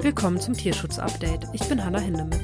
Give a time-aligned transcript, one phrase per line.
[0.00, 1.48] Willkommen zum Tierschutz-Update.
[1.52, 2.38] Ich bin Hanna Hindemith.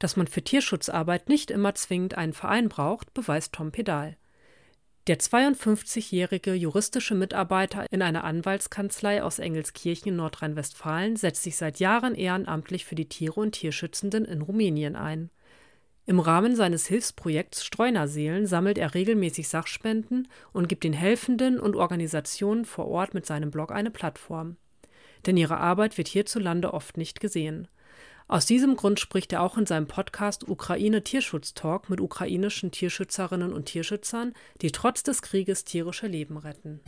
[0.00, 4.16] Dass man für Tierschutzarbeit nicht immer zwingend einen Verein braucht, beweist Tom Pedal.
[5.06, 12.16] Der 52-jährige juristische Mitarbeiter in einer Anwaltskanzlei aus Engelskirchen in Nordrhein-Westfalen setzt sich seit Jahren
[12.16, 15.30] ehrenamtlich für die Tiere und Tierschützenden in Rumänien ein.
[16.06, 22.66] Im Rahmen seines Hilfsprojekts Streunerseelen sammelt er regelmäßig Sachspenden und gibt den Helfenden und Organisationen
[22.66, 24.56] vor Ort mit seinem Blog eine Plattform.
[25.24, 27.68] Denn ihre Arbeit wird hierzulande oft nicht gesehen.
[28.28, 33.52] Aus diesem Grund spricht er auch in seinem Podcast Ukraine Tierschutz Talk mit ukrainischen Tierschützerinnen
[33.52, 36.80] und Tierschützern, die trotz des Krieges tierische Leben retten.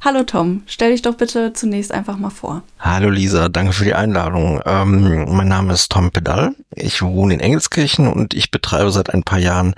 [0.00, 2.62] Hallo Tom, stell dich doch bitte zunächst einfach mal vor.
[2.78, 4.60] Hallo Lisa, danke für die Einladung.
[4.64, 6.54] Ähm, mein Name ist Tom Pedal.
[6.74, 9.74] Ich wohne in Engelskirchen und ich betreibe seit ein paar Jahren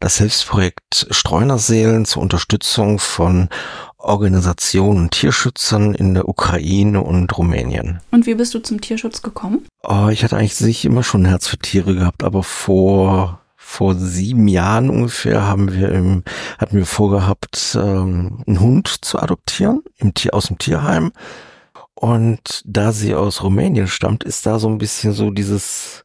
[0.00, 3.48] das Hilfsprojekt Streunerseelen zur Unterstützung von
[3.96, 8.00] Organisationen und Tierschützern in der Ukraine und Rumänien.
[8.10, 9.66] Und wie bist du zum Tierschutz gekommen?
[9.82, 13.94] Oh, ich hatte eigentlich sich immer schon ein Herz für Tiere gehabt, aber vor vor
[13.94, 16.22] sieben Jahren ungefähr haben wir im,
[16.58, 21.12] hatten wir vorgehabt, ähm, einen Hund zu adoptieren im Tier, aus dem Tierheim.
[21.94, 26.04] Und da sie aus Rumänien stammt, ist da so ein bisschen so dieses,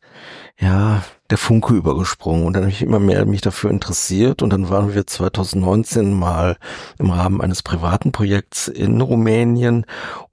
[0.60, 2.46] ja, der Funke übergesprungen.
[2.46, 4.42] Und dann habe ich immer mehr mich dafür interessiert.
[4.42, 6.58] Und dann waren wir 2019 mal
[6.98, 9.86] im Rahmen eines privaten Projekts in Rumänien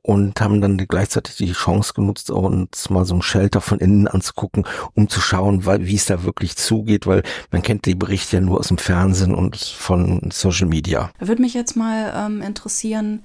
[0.03, 4.65] und haben dann gleichzeitig die Chance genutzt, uns mal so ein Shelter von innen anzugucken,
[4.95, 8.59] um zu schauen, wie es da wirklich zugeht, weil man kennt die Berichte ja nur
[8.59, 11.11] aus dem Fernsehen und von Social Media.
[11.19, 13.23] Würde mich jetzt mal ähm, interessieren,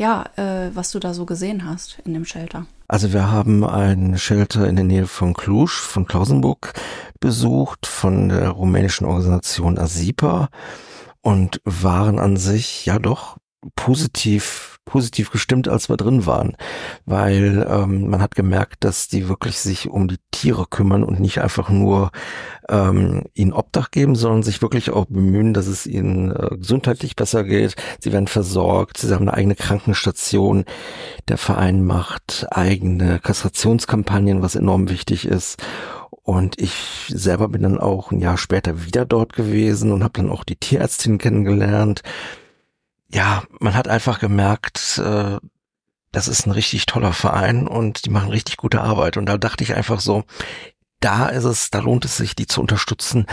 [0.00, 2.64] ja, äh, was du da so gesehen hast in dem Shelter.
[2.88, 6.72] Also wir haben ein Shelter in der Nähe von Cluj, von Klausenburg
[7.20, 10.48] besucht, von der rumänischen Organisation ASIPA
[11.20, 13.36] und waren an sich ja doch
[13.76, 16.56] positiv positiv gestimmt, als wir drin waren,
[17.06, 21.40] weil ähm, man hat gemerkt, dass die wirklich sich um die Tiere kümmern und nicht
[21.40, 22.10] einfach nur
[22.68, 27.44] ähm, ihnen Obdach geben, sondern sich wirklich auch bemühen, dass es ihnen äh, gesundheitlich besser
[27.44, 27.76] geht.
[28.00, 30.64] Sie werden versorgt, sie haben eine eigene Krankenstation.
[31.28, 35.62] Der Verein macht eigene Kastrationskampagnen, was enorm wichtig ist.
[36.22, 40.30] Und ich selber bin dann auch ein Jahr später wieder dort gewesen und habe dann
[40.30, 42.02] auch die Tierärztin kennengelernt,
[43.12, 45.38] ja, man hat einfach gemerkt, äh,
[46.12, 49.16] das ist ein richtig toller Verein und die machen richtig gute Arbeit.
[49.16, 50.24] Und da dachte ich einfach so,
[51.00, 53.26] da ist es, da lohnt es sich, die zu unterstützen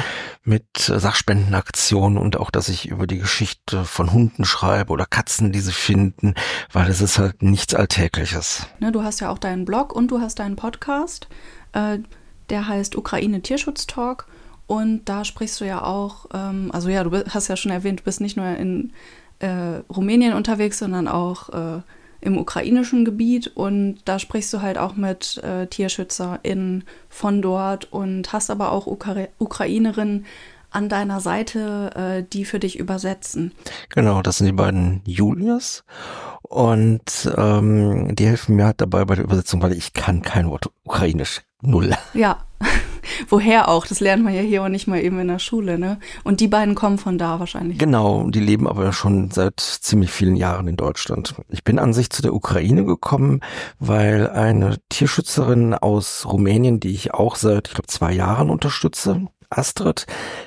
[0.43, 5.51] mit äh, Sachspendenaktionen und auch, dass ich über die Geschichte von Hunden schreibe oder Katzen,
[5.51, 6.33] die sie finden,
[6.71, 8.67] weil es ist halt nichts Alltägliches.
[8.79, 11.27] Ne, du hast ja auch deinen Blog und du hast deinen Podcast,
[11.73, 11.99] äh,
[12.49, 14.27] der heißt Ukraine Tierschutz Talk
[14.65, 18.03] und da sprichst du ja auch, ähm, also ja, du hast ja schon erwähnt, du
[18.05, 18.93] bist nicht nur in
[19.39, 21.81] äh, Rumänien unterwegs, sondern auch äh,
[22.21, 28.33] im ukrainischen Gebiet und da sprichst du halt auch mit äh, TierschützerInnen von dort und
[28.33, 30.25] hast aber auch Ukra Ukrainerinnen
[30.69, 33.53] an deiner Seite, äh, die für dich übersetzen.
[33.89, 35.83] Genau, das sind die beiden Julius
[36.41, 40.69] und ähm, die helfen mir halt dabei bei der Übersetzung, weil ich kann kein Wort
[40.83, 41.41] Ukrainisch.
[41.61, 41.95] Null.
[42.13, 42.45] Ja,
[43.29, 43.85] woher auch?
[43.85, 45.99] Das lernt man ja hier auch nicht mal eben in der Schule, ne?
[46.23, 47.77] Und die beiden kommen von da wahrscheinlich.
[47.77, 51.35] Genau, die leben aber schon seit ziemlich vielen Jahren in Deutschland.
[51.49, 53.41] Ich bin an sich zu der Ukraine gekommen,
[53.79, 60.05] weil eine Tierschützerin aus Rumänien, die ich auch seit, ich glaube, zwei Jahren unterstütze, Astrid,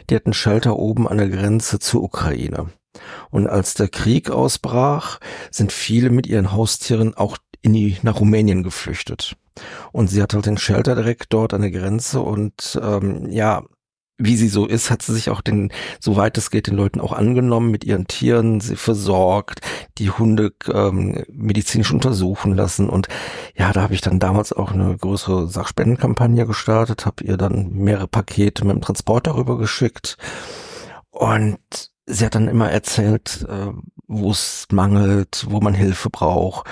[0.08, 2.70] die hat einen Shelter oben an der Grenze zur Ukraine.
[3.30, 5.20] Und als der Krieg ausbrach,
[5.50, 9.36] sind viele mit ihren Haustieren auch in die, nach Rumänien geflüchtet.
[9.92, 13.62] Und sie hat halt den Shelter direkt dort an der Grenze und ähm, ja,
[14.20, 17.12] wie sie so ist, hat sie sich auch den, soweit es geht, den Leuten auch
[17.12, 19.60] angenommen, mit ihren Tieren, sie versorgt,
[19.96, 22.90] die Hunde ähm, medizinisch untersuchen lassen.
[22.90, 23.08] Und
[23.56, 28.08] ja, da habe ich dann damals auch eine größere Sachspendenkampagne gestartet, habe ihr dann mehrere
[28.08, 30.18] Pakete mit dem Transporter rüber geschickt.
[31.10, 31.58] Und
[32.04, 33.72] sie hat dann immer erzählt, äh,
[34.06, 36.68] wo es mangelt, wo man Hilfe braucht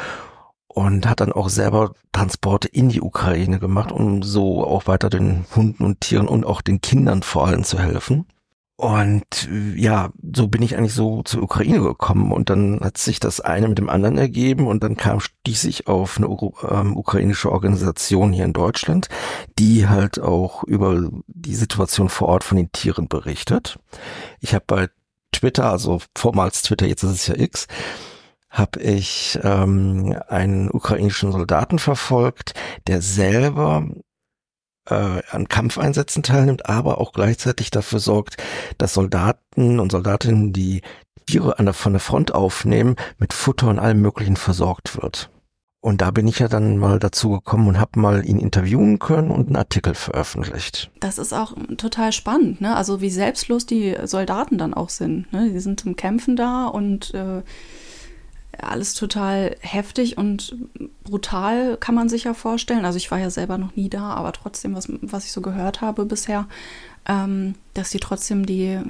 [0.79, 5.45] und hat dann auch selber Transporte in die Ukraine gemacht, um so auch weiter den
[5.57, 8.27] Hunden und Tieren und auch den Kindern vor allem zu helfen.
[8.77, 13.41] Und ja, so bin ich eigentlich so zur Ukraine gekommen und dann hat sich das
[13.41, 18.33] eine mit dem anderen ergeben und dann kam stieß ich auf eine ähm, ukrainische Organisation
[18.33, 19.09] hier in Deutschland,
[19.59, 23.81] die halt auch über die Situation vor Ort von den Tieren berichtet.
[24.39, 24.89] Ich habe bei
[25.33, 27.67] Twitter, also vormals Twitter, jetzt ist es ja X,
[28.59, 32.55] habe ich ähm, einen ukrainischen Soldaten verfolgt,
[32.87, 33.87] der selber
[34.87, 38.37] äh, an Kampfeinsätzen teilnimmt, aber auch gleichzeitig dafür sorgt,
[38.79, 40.83] dass Soldaten und Soldatinnen, die
[41.27, 45.31] Tiere an der, von der Front aufnehmen, mit Futter und allem Möglichen versorgt wird.
[45.81, 49.31] Und da bin ich ja dann mal dazu gekommen und habe mal ihn interviewen können
[49.31, 50.91] und einen Artikel veröffentlicht.
[50.99, 52.75] Das ist auch total spannend, ne?
[52.75, 55.33] Also wie selbstlos die Soldaten dann auch sind.
[55.33, 55.51] Ne?
[55.53, 57.43] Die sind zum Kämpfen da und äh,
[58.61, 60.57] alles total heftig und
[61.05, 62.85] brutal, kann man sich ja vorstellen.
[62.85, 65.81] Also ich war ja selber noch nie da, aber trotzdem, was, was ich so gehört
[65.81, 66.47] habe bisher,
[67.07, 68.81] ähm, dass die trotzdem die,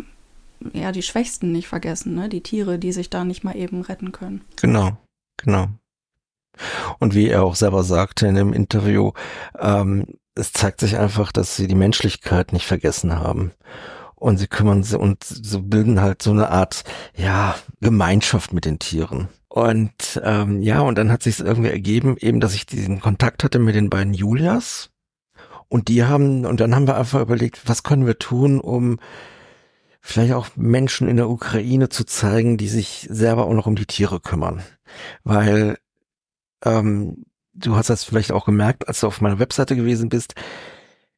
[0.73, 2.29] ja, die Schwächsten nicht vergessen, ne?
[2.29, 4.43] Die Tiere, die sich da nicht mal eben retten können.
[4.57, 4.97] Genau,
[5.37, 5.69] genau.
[6.99, 9.13] Und wie er auch selber sagte in dem Interview,
[9.59, 13.53] ähm, es zeigt sich einfach, dass sie die Menschlichkeit nicht vergessen haben.
[14.15, 16.83] Und sie kümmern sich und so bilden halt so eine Art,
[17.17, 19.29] ja, Gemeinschaft mit den Tieren.
[19.59, 23.59] Und ähm, ja, und dann hat sich irgendwie ergeben, eben, dass ich diesen Kontakt hatte
[23.59, 24.91] mit den beiden Julias.
[25.67, 29.01] Und die haben, und dann haben wir einfach überlegt, was können wir tun, um
[30.01, 33.87] vielleicht auch Menschen in der Ukraine zu zeigen, die sich selber auch noch um die
[33.87, 34.63] Tiere kümmern.
[35.25, 35.79] Weil
[36.65, 40.37] ähm, du hast das vielleicht auch gemerkt, als du auf meiner Webseite gewesen bist,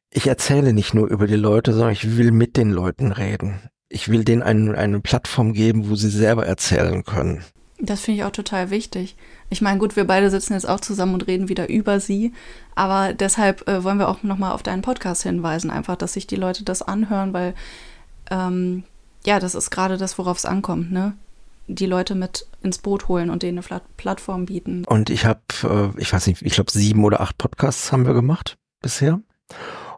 [0.09, 3.69] ich erzähle nicht nur über die Leute, sondern ich will mit den Leuten reden.
[3.87, 7.43] Ich will denen eine, eine Plattform geben, wo sie selber erzählen können.
[7.83, 9.15] Das finde ich auch total wichtig.
[9.49, 12.31] Ich meine, gut, wir beide sitzen jetzt auch zusammen und reden wieder über sie,
[12.75, 16.35] aber deshalb äh, wollen wir auch nochmal auf deinen Podcast hinweisen, einfach, dass sich die
[16.35, 17.55] Leute das anhören, weil
[18.29, 18.83] ähm,
[19.25, 21.13] ja, das ist gerade das, worauf es ankommt, ne?
[21.67, 24.83] die Leute mit ins Boot holen und denen eine Plattform bieten.
[24.85, 28.13] Und ich habe, äh, ich weiß nicht, ich glaube sieben oder acht Podcasts haben wir
[28.13, 29.21] gemacht bisher.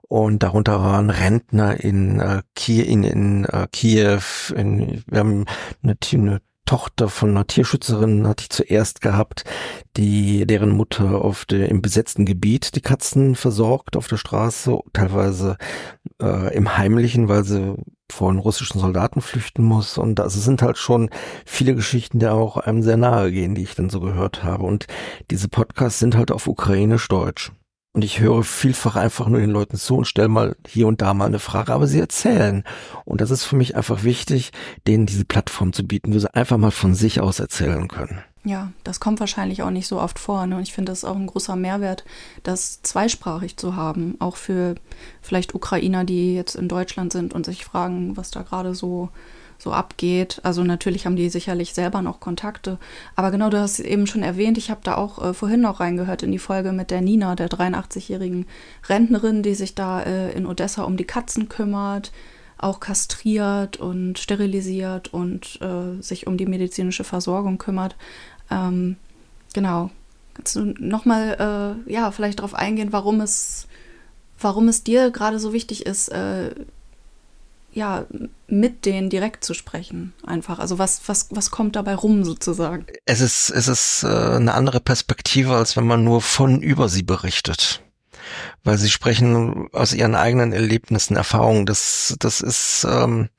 [0.07, 4.21] Und darunter waren Rentner in, äh, Kiew, in, in äh, Kiew,
[4.55, 5.45] in, wir haben
[5.81, 9.43] eine, eine Tochter von einer Tierschützerin hatte ich zuerst gehabt,
[9.97, 15.57] die deren Mutter auf der im besetzten Gebiet die Katzen versorgt auf der Straße, teilweise
[16.21, 17.75] äh, im Heimlichen, weil sie
[18.09, 19.97] vor einen russischen Soldaten flüchten muss.
[19.97, 21.09] Und also sind halt schon
[21.45, 24.63] viele Geschichten, die auch einem sehr nahe gehen, die ich dann so gehört habe.
[24.63, 24.87] Und
[25.31, 27.51] diese Podcasts sind halt auf ukrainisch-deutsch.
[27.93, 31.13] Und ich höre vielfach einfach nur den Leuten zu und stelle mal hier und da
[31.13, 32.63] mal eine Frage, aber sie erzählen.
[33.05, 34.51] Und das ist für mich einfach wichtig,
[34.87, 38.23] denen diese Plattform zu bieten, wo sie einfach mal von sich aus erzählen können.
[38.45, 40.45] Ja, das kommt wahrscheinlich auch nicht so oft vor.
[40.47, 40.57] Ne?
[40.57, 42.03] Und ich finde das auch ein großer Mehrwert,
[42.41, 44.15] das zweisprachig zu haben.
[44.19, 44.73] Auch für
[45.21, 49.09] vielleicht Ukrainer, die jetzt in Deutschland sind und sich fragen, was da gerade so
[49.57, 50.39] so abgeht.
[50.43, 52.77] Also natürlich haben die sicherlich selber noch Kontakte.
[53.15, 56.23] Aber genau, du hast eben schon erwähnt, ich habe da auch äh, vorhin noch reingehört
[56.23, 58.45] in die Folge mit der Nina, der 83-jährigen
[58.87, 62.11] Rentnerin, die sich da äh, in Odessa um die Katzen kümmert,
[62.57, 67.95] auch kastriert und sterilisiert und äh, sich um die medizinische Versorgung kümmert.
[68.49, 68.97] Ähm,
[69.53, 69.89] genau.
[70.33, 73.67] Kannst du nochmal, äh, ja, vielleicht darauf eingehen, warum es,
[74.39, 76.55] warum es dir gerade so wichtig ist, äh,
[77.73, 78.05] ja,
[78.47, 80.59] mit denen direkt zu sprechen, einfach.
[80.59, 82.85] Also was, was, was kommt dabei rum sozusagen?
[83.05, 87.03] Es ist, es ist äh, eine andere Perspektive, als wenn man nur von über sie
[87.03, 87.81] berichtet.
[88.63, 91.65] Weil sie sprechen aus ihren eigenen Erlebnissen, Erfahrungen.
[91.65, 93.29] Das, das ist, ähm,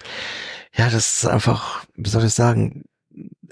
[0.76, 2.84] ja, das ist einfach, wie soll ich sagen,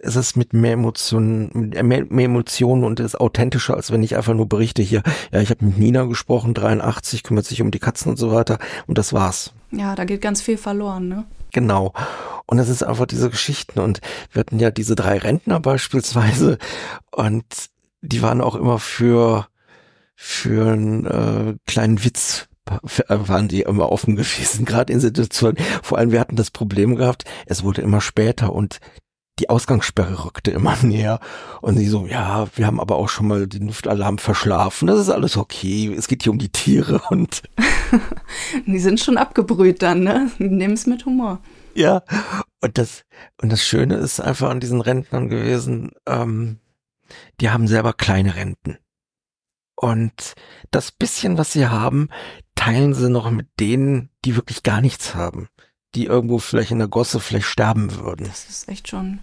[0.02, 4.34] es ist mit mehr Emotionen, mehr, mehr Emotionen und ist authentischer, als wenn ich einfach
[4.34, 5.02] nur berichte hier,
[5.32, 8.58] ja, ich habe mit Nina gesprochen, 83, kümmert sich um die Katzen und so weiter
[8.88, 9.54] und das war's.
[9.72, 11.24] Ja, da geht ganz viel verloren, ne?
[11.52, 11.92] Genau.
[12.46, 14.00] Und es ist einfach diese Geschichten und
[14.30, 16.58] wir hatten ja diese drei Rentner beispielsweise
[17.10, 17.44] und
[18.00, 19.46] die waren auch immer für
[20.14, 22.48] für einen äh, kleinen Witz
[23.08, 25.56] waren die immer offen gewesen, gerade in Situationen.
[25.82, 28.78] Vor allem, wir hatten das Problem gehabt, es wurde immer später und
[29.38, 31.20] die Ausgangssperre rückte immer näher.
[31.60, 34.88] Und sie so, ja, wir haben aber auch schon mal den Luftalarm verschlafen.
[34.88, 35.92] Das ist alles okay.
[35.96, 37.42] Es geht hier um die Tiere und.
[38.66, 40.30] die sind schon abgebrüht dann, ne?
[40.38, 41.40] Nehmen es mit Humor.
[41.74, 42.02] Ja.
[42.60, 43.04] Und das,
[43.40, 46.58] und das Schöne ist einfach an diesen Rentnern gewesen, ähm,
[47.40, 48.78] die haben selber kleine Renten.
[49.74, 50.34] Und
[50.70, 52.08] das bisschen, was sie haben,
[52.54, 55.48] teilen sie noch mit denen, die wirklich gar nichts haben
[55.94, 58.26] die irgendwo vielleicht in der Gosse vielleicht sterben würden.
[58.26, 59.20] Das ist echt schon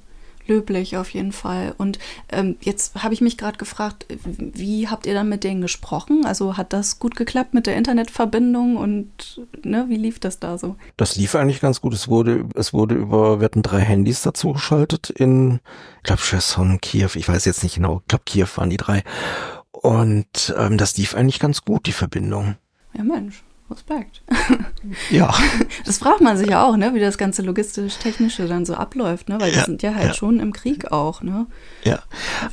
[0.49, 1.73] löblich auf jeden Fall.
[1.77, 1.99] Und
[2.29, 6.25] ähm, jetzt habe ich mich gerade gefragt, wie habt ihr dann mit denen gesprochen?
[6.25, 10.75] Also hat das gut geklappt mit der Internetverbindung und ne, wie lief das da so?
[10.97, 11.93] Das lief eigentlich ganz gut.
[11.93, 15.59] Es wurde, es wurde über, wir hatten drei Handys dazu geschaltet in,
[15.97, 19.03] ich glaube, Cherson, Kiew, ich weiß jetzt nicht genau, ich glaube, Kiew waren die drei.
[19.71, 22.55] Und ähm, das lief eigentlich ganz gut, die Verbindung.
[22.93, 23.43] Ja, Mensch.
[23.69, 24.23] Respekt.
[25.09, 25.33] Ja.
[25.85, 29.39] Das fragt man sich ja auch, ne, wie das ganze logistisch-technische dann so abläuft, ne,
[29.39, 30.13] weil die ja, sind ja halt ja.
[30.13, 31.47] schon im Krieg auch, ne.
[31.83, 31.99] Ja.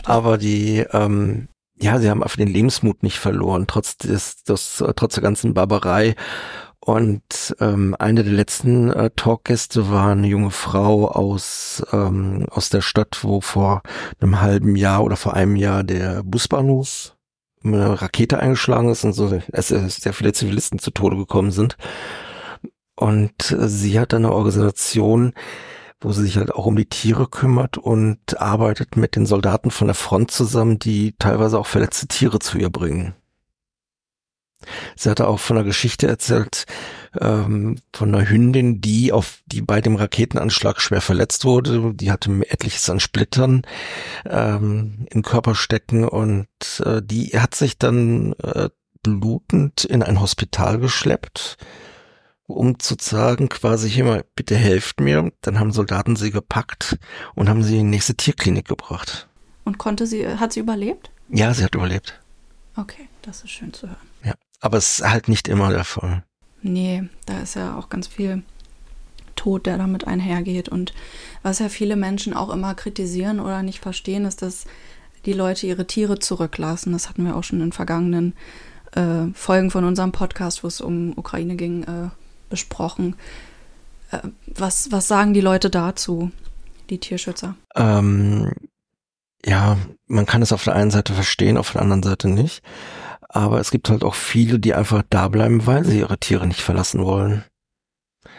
[0.05, 1.49] Aber die, ähm,
[1.81, 6.15] ja, sie haben einfach den Lebensmut nicht verloren, trotz des, des trotz der ganzen Barbarei.
[6.81, 12.81] Und ähm, eine der letzten äh, Talkgäste war eine junge Frau aus ähm, aus der
[12.81, 13.83] Stadt, wo vor
[14.21, 17.16] einem halben Jahr oder vor einem Jahr der Busbahnhof
[17.63, 21.77] eine Rakete eingeschlagen ist und so sehr viele Zivilisten zu Tode gekommen sind.
[22.97, 25.35] Und äh, sie hat eine Organisation,
[26.01, 29.87] wo sie sich halt auch um die Tiere kümmert und arbeitet mit den Soldaten von
[29.87, 33.15] der Front zusammen, die teilweise auch verletzte Tiere zu ihr bringen.
[34.97, 36.67] Sie hatte auch von einer Geschichte erzählt,
[37.21, 41.93] ähm, von einer Hündin, die auf, die bei dem Raketenanschlag schwer verletzt wurde.
[41.95, 43.63] Die hatte etliches an Splittern
[44.29, 46.49] ähm, im Körper stecken und
[46.85, 48.71] äh, die hat sich dann äh,
[49.03, 51.59] blutend in ein Hospital geschleppt
[52.49, 55.33] um zu sagen, quasi hier mal, bitte helft mir.
[55.41, 56.99] Dann haben Soldaten sie gepackt
[57.35, 59.29] und haben sie in die nächste Tierklinik gebracht.
[59.65, 61.11] Und konnte sie, hat sie überlebt?
[61.29, 62.21] Ja, sie hat überlebt.
[62.77, 63.97] Okay, das ist schön zu hören.
[64.23, 66.25] Ja, aber es ist halt nicht immer der Fall.
[66.63, 68.43] Nee, da ist ja auch ganz viel
[69.37, 70.69] Tod, der damit einhergeht.
[70.69, 70.93] Und
[71.43, 74.65] was ja viele Menschen auch immer kritisieren oder nicht verstehen, ist, dass
[75.27, 76.93] die Leute ihre Tiere zurücklassen.
[76.93, 78.35] Das hatten wir auch schon in vergangenen
[78.93, 82.09] äh, Folgen von unserem Podcast, wo es um Ukraine ging, äh,
[82.49, 83.17] besprochen.
[84.11, 86.31] Äh, was, was sagen die Leute dazu,
[86.91, 87.57] die Tierschützer?
[87.75, 88.53] Ähm,
[89.45, 92.63] ja, man kann es auf der einen Seite verstehen, auf der anderen Seite nicht.
[93.37, 96.63] Aber es gibt halt auch viele, die einfach da bleiben, weil sie ihre Tiere nicht
[96.63, 97.45] verlassen wollen.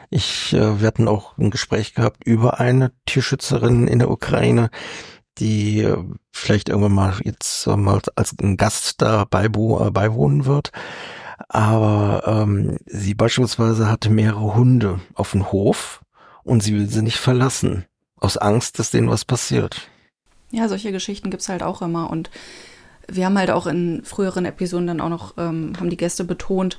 [0.09, 4.71] Ich, äh, wir hatten auch ein Gespräch gehabt über eine Tierschützerin in der Ukraine,
[5.37, 10.71] die äh, vielleicht irgendwann mal jetzt äh, mal als ein Gast da beiwohnen wird.
[11.47, 16.01] Aber ähm, sie beispielsweise hatte mehrere Hunde auf dem Hof
[16.41, 17.85] und sie will sie nicht verlassen,
[18.19, 19.91] aus Angst, dass denen was passiert.
[20.49, 22.09] Ja, solche Geschichten gibt's halt auch immer.
[22.09, 22.31] Und
[23.07, 26.77] wir haben halt auch in früheren Episoden dann auch noch, ähm, haben die Gäste betont,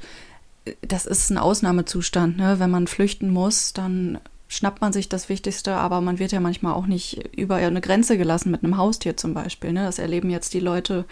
[0.82, 2.36] das ist ein Ausnahmezustand.
[2.36, 2.58] Ne?
[2.58, 4.18] Wenn man flüchten muss, dann
[4.48, 8.16] schnappt man sich das Wichtigste, aber man wird ja manchmal auch nicht über eine Grenze
[8.16, 9.72] gelassen mit einem Haustier zum Beispiel.
[9.72, 9.84] Ne?
[9.84, 11.04] Das erleben jetzt die Leute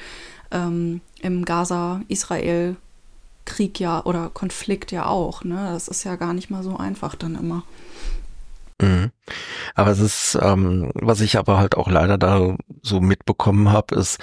[0.50, 2.76] ähm, im Gaza, Israel,
[3.44, 5.44] Krieg ja oder Konflikt ja auch.
[5.44, 5.70] Ne?
[5.72, 7.62] Das ist ja gar nicht mal so einfach dann immer.
[8.80, 9.10] Mhm.
[9.74, 14.18] Aber es ist, ähm, was ich aber halt auch leider da so mitbekommen habe, ist,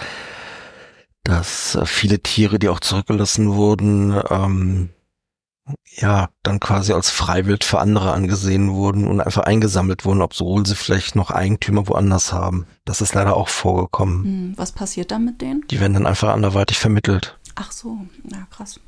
[1.24, 4.90] dass äh, viele Tiere, die auch zurückgelassen wurden, ähm,
[5.96, 10.76] ja, dann quasi als Freiwild für andere angesehen wurden und einfach eingesammelt wurden, obwohl sie
[10.76, 12.66] vielleicht noch Eigentümer woanders haben.
[12.84, 14.24] Das ist leider auch vorgekommen.
[14.24, 15.66] Hm, was passiert dann mit denen?
[15.70, 17.40] Die werden dann einfach anderweitig vermittelt.
[17.56, 17.98] Ach so,
[18.30, 18.80] ja krass.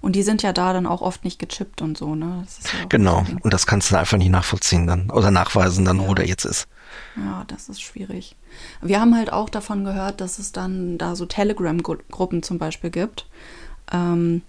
[0.00, 2.46] Und die sind ja da dann auch oft nicht gechippt und so, ne?
[2.64, 3.24] Ja genau.
[3.42, 6.08] Und das kannst du einfach nicht nachvollziehen dann oder nachweisen dann, ja.
[6.08, 6.68] wo der jetzt ist.
[7.16, 8.36] Ja, das ist schwierig.
[8.80, 13.26] Wir haben halt auch davon gehört, dass es dann da so Telegram-Gruppen zum Beispiel gibt,
[13.92, 14.42] ähm,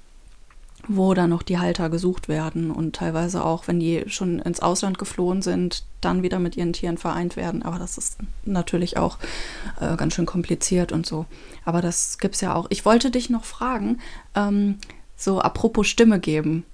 [0.87, 4.97] wo dann noch die Halter gesucht werden und teilweise auch, wenn die schon ins Ausland
[4.97, 7.61] geflohen sind, dann wieder mit ihren Tieren vereint werden.
[7.61, 9.17] Aber das ist natürlich auch
[9.79, 11.25] äh, ganz schön kompliziert und so.
[11.65, 12.67] Aber das gibt es ja auch.
[12.69, 13.99] Ich wollte dich noch fragen,
[14.33, 14.79] ähm,
[15.21, 16.65] so apropos Stimme geben,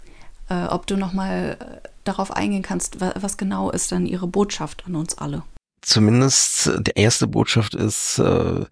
[0.50, 4.86] äh, ob du nochmal äh, darauf eingehen kannst, wa was genau ist dann ihre Botschaft
[4.86, 5.44] an uns alle?
[5.82, 8.66] Zumindest die erste Botschaft ist, äh,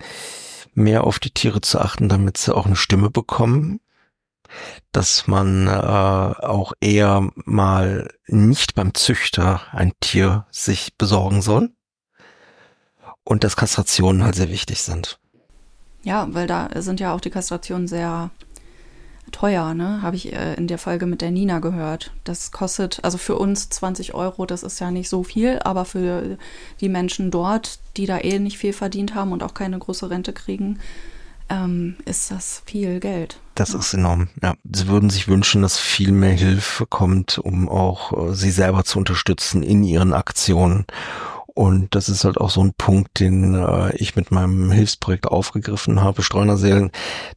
[0.74, 3.80] mehr auf die Tiere zu achten, damit sie auch eine Stimme bekommen.
[4.92, 11.72] Dass man äh, auch eher mal nicht beim Züchter ein Tier sich besorgen soll.
[13.24, 15.20] Und dass Kastrationen halt sehr wichtig sind.
[16.04, 18.30] Ja, weil da sind ja auch die Kastrationen sehr
[19.36, 20.02] teuer, ne?
[20.02, 22.12] Habe ich äh, in der Folge mit der Nina gehört.
[22.24, 26.38] Das kostet, also für uns 20 Euro, das ist ja nicht so viel, aber für
[26.80, 30.32] die Menschen dort, die da eh nicht viel verdient haben und auch keine große Rente
[30.32, 30.80] kriegen,
[31.50, 33.40] ähm, ist das viel Geld.
[33.56, 33.80] Das ja.
[33.80, 34.56] ist enorm, ja.
[34.72, 39.00] Sie würden sich wünschen, dass viel mehr Hilfe kommt, um auch äh, sie selber zu
[39.00, 40.86] unterstützen in ihren Aktionen
[41.56, 46.02] und das ist halt auch so ein Punkt, den äh, ich mit meinem Hilfsprojekt aufgegriffen
[46.02, 46.92] habe, Streunerseelen.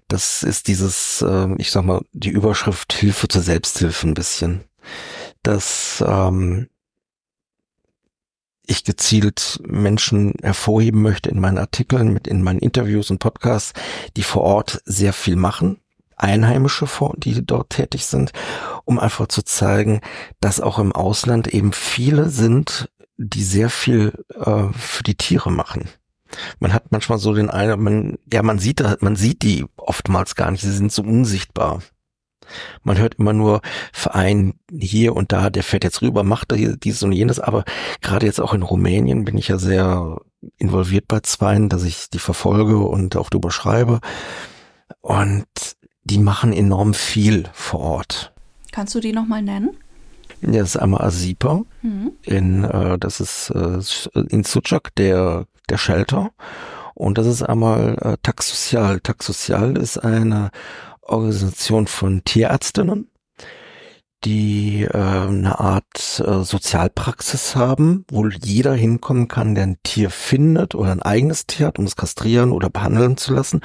[0.09, 4.65] Das ist dieses, äh, ich sag mal, die Überschrift Hilfe zur Selbsthilfe ein bisschen.
[5.45, 6.69] Dass ähm,
[8.67, 13.73] ich gezielt Menschen hervorheben möchte in meinen Artikeln, mit in meinen Interviews und Podcasts,
[14.17, 15.79] die vor Ort sehr viel machen,
[16.17, 18.33] Einheimische, die dort tätig sind,
[18.85, 20.01] um einfach zu zeigen,
[20.41, 25.89] dass auch im Ausland eben viele sind, die sehr viel äh, für die Tiere machen.
[26.61, 30.51] Man hat manchmal so den einen, man, ja, man sieht, man sieht die oftmals gar
[30.51, 31.83] nicht, sie sind so unsichtbar.
[32.83, 33.61] Man hört immer nur
[33.93, 37.65] Verein hier und da, der fährt jetzt rüber, macht dieses und jenes, aber
[38.01, 40.19] gerade jetzt auch in Rumänien bin ich ja sehr
[40.57, 44.01] involviert bei Zweien, dass ich die verfolge und auch drüber schreibe.
[45.01, 45.47] Und
[46.05, 48.33] die machen enorm viel vor Ort.
[48.73, 49.77] Kannst du die nochmal nennen?
[50.41, 52.13] Ja, das ist einmal Asipa, mhm.
[52.23, 53.81] in, äh, das ist äh,
[54.29, 56.31] in Suchak, der, der Shelter.
[56.95, 59.01] Und das ist einmal äh, Tax Social.
[59.01, 60.51] Tax Social ist eine
[61.03, 63.09] Organisation von Tierärztinnen,
[64.25, 70.75] die äh, eine Art äh, Sozialpraxis haben, wo jeder hinkommen kann, der ein Tier findet
[70.75, 73.61] oder ein eigenes Tier hat, um es kastrieren oder behandeln zu lassen.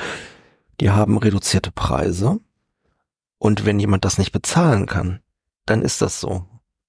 [0.79, 2.39] Die haben reduzierte Preise.
[3.39, 5.19] Und wenn jemand das nicht bezahlen kann,
[5.65, 6.45] dann ist das so.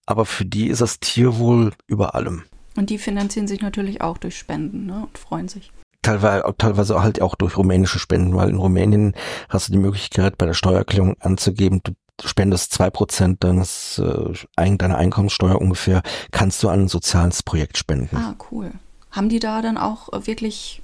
[0.07, 2.45] Aber für die ist das Tierwohl über allem.
[2.77, 5.07] Und die finanzieren sich natürlich auch durch Spenden ne?
[5.07, 5.71] und freuen sich.
[6.03, 9.15] Teilweise, teilweise halt auch durch rumänische Spenden, weil in Rumänien
[9.49, 11.93] hast du die Möglichkeit, bei der Steuererklärung anzugeben, du
[12.25, 18.17] spendest zwei Prozent deines, äh, deiner Einkommenssteuer ungefähr, kannst du an ein soziales Projekt spenden.
[18.17, 18.73] Ah, cool.
[19.11, 20.83] Haben die da dann auch wirklich,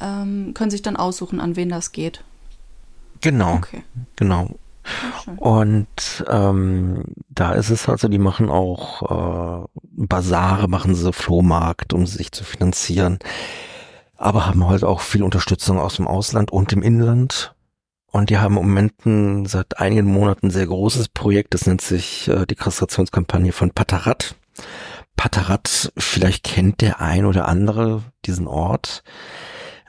[0.00, 2.24] ähm, können sich dann aussuchen, an wen das geht?
[3.20, 3.54] Genau.
[3.54, 3.82] Okay.
[4.16, 4.56] Genau.
[5.36, 12.06] Und ähm, da ist es also, die machen auch äh, Basare, machen sie Flohmarkt, um
[12.06, 13.18] sich zu finanzieren,
[14.16, 17.54] aber haben halt auch viel Unterstützung aus dem Ausland und im Inland.
[18.12, 22.28] Und die haben im Moment seit einigen Monaten ein sehr großes Projekt, das nennt sich
[22.28, 24.36] äh, die Kastrationskampagne von Patarat.
[25.16, 29.02] Patarat, vielleicht kennt der ein oder andere diesen Ort.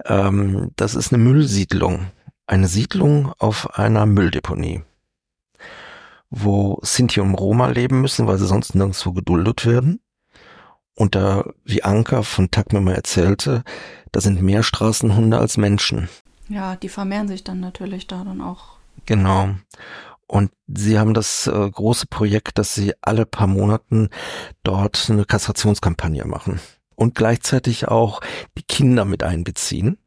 [0.05, 2.07] Ähm, das ist eine Müllsiedlung
[2.47, 4.83] eine Siedlung auf einer Mülldeponie,
[6.29, 9.99] wo Sinti und Roma leben müssen, weil sie sonst nirgendwo geduldet werden.
[10.95, 13.63] Und da, wie Anka von Takme mal erzählte,
[14.11, 16.09] da sind mehr Straßenhunde als Menschen.
[16.49, 18.77] Ja, die vermehren sich dann natürlich da dann auch.
[19.05, 19.49] Genau.
[20.25, 24.09] Und sie haben das äh, große Projekt, dass sie alle paar Monaten
[24.63, 26.59] dort eine Kastrationskampagne machen
[26.95, 28.21] und gleichzeitig auch
[28.57, 29.97] die Kinder mit einbeziehen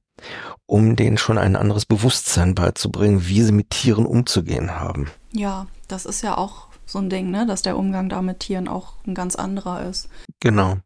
[0.67, 5.11] um denen schon ein anderes Bewusstsein beizubringen, wie sie mit Tieren umzugehen haben.
[5.33, 8.69] Ja, das ist ja auch so ein Ding, ne, dass der Umgang da mit Tieren
[8.69, 10.09] auch ein ganz anderer ist.
[10.41, 10.77] Genau.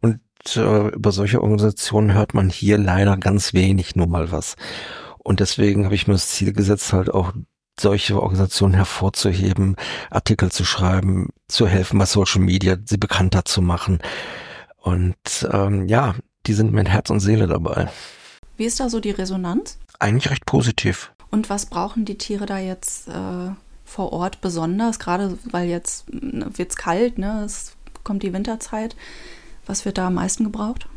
[0.00, 0.20] Und
[0.56, 4.56] äh, über solche Organisationen hört man hier leider ganz wenig, nur mal was.
[5.18, 7.32] Und deswegen habe ich mir das Ziel gesetzt, halt auch
[7.78, 9.76] solche Organisationen hervorzuheben,
[10.10, 14.00] Artikel zu schreiben, zu helfen bei Social Media, sie bekannter zu machen.
[14.76, 16.14] Und ähm, ja,
[16.46, 17.88] die sind mit Herz und Seele dabei.
[18.56, 19.78] Wie ist da so die Resonanz?
[19.98, 21.12] Eigentlich recht positiv.
[21.30, 23.50] Und was brauchen die Tiere da jetzt äh,
[23.84, 24.98] vor Ort besonders?
[24.98, 27.42] Gerade weil jetzt wird es kalt, ne?
[27.44, 28.96] es kommt die Winterzeit.
[29.66, 30.88] Was wird da am meisten gebraucht?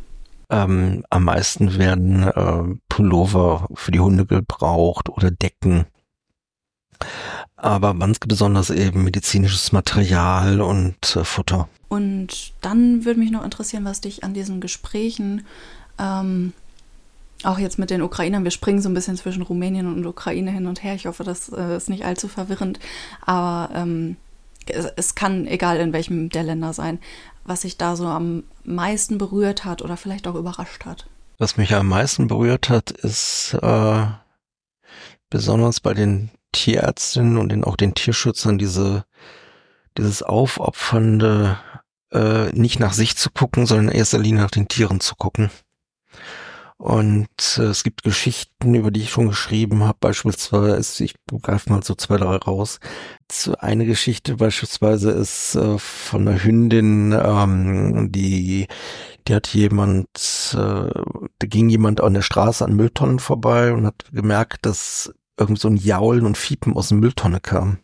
[0.50, 5.86] Ähm, am meisten werden äh, Pullover für die Hunde gebraucht oder Decken.
[7.56, 11.68] Aber ganz besonders eben medizinisches Material und äh, Futter.
[11.88, 15.46] Und dann würde mich noch interessieren, was dich an diesen Gesprächen,
[16.00, 16.54] ähm,
[17.44, 20.68] auch jetzt mit den Ukrainern, wir springen so ein bisschen zwischen Rumänien und Ukraine hin
[20.68, 20.96] und her.
[20.96, 22.80] Ich hoffe, das äh, ist nicht allzu verwirrend,
[23.26, 24.18] aber ähm,
[24.68, 27.00] es, es kann egal in welchem der Länder sein,
[27.44, 31.06] was sich da so am meisten berührt hat oder vielleicht auch überrascht hat.
[31.38, 34.06] Was mich am meisten berührt hat, ist äh,
[35.30, 39.06] besonders bei den Tierärztinnen und den, auch den Tierschützern diese
[39.98, 41.58] dieses aufopfernde,
[42.12, 45.50] äh, nicht nach sich zu gucken, sondern in erster Linie nach den Tieren zu gucken.
[46.78, 51.82] Und äh, es gibt Geschichten, über die ich schon geschrieben habe, beispielsweise, ich greife mal
[51.82, 52.80] so zwei, drei raus.
[53.60, 58.68] Eine Geschichte beispielsweise ist äh, von einer Hündin, ähm, die,
[59.28, 64.04] die hat jemand, äh, da ging jemand an der Straße an Mülltonnen vorbei und hat
[64.12, 67.80] gemerkt, dass irgend so ein Jaulen und Fiepen aus dem Mülltonne kam.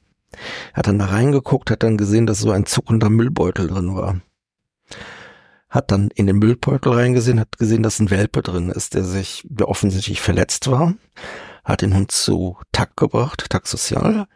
[0.73, 4.21] Er hat dann da reingeguckt, hat dann gesehen, dass so ein zuckender Müllbeutel drin war.
[5.69, 9.45] Hat dann in den Müllbeutel reingesehen, hat gesehen, dass ein Welpe drin ist, der sich,
[9.49, 10.95] der offensichtlich verletzt war.
[11.63, 14.27] Hat den Hund zu TAC gebracht, TAC Sozial.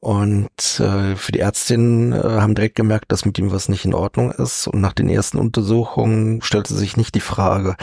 [0.00, 3.94] Und äh, für die Ärztin äh, haben direkt gemerkt, dass mit ihm was nicht in
[3.94, 4.68] Ordnung ist.
[4.68, 7.76] Und nach den ersten Untersuchungen stellte sich nicht die Frage,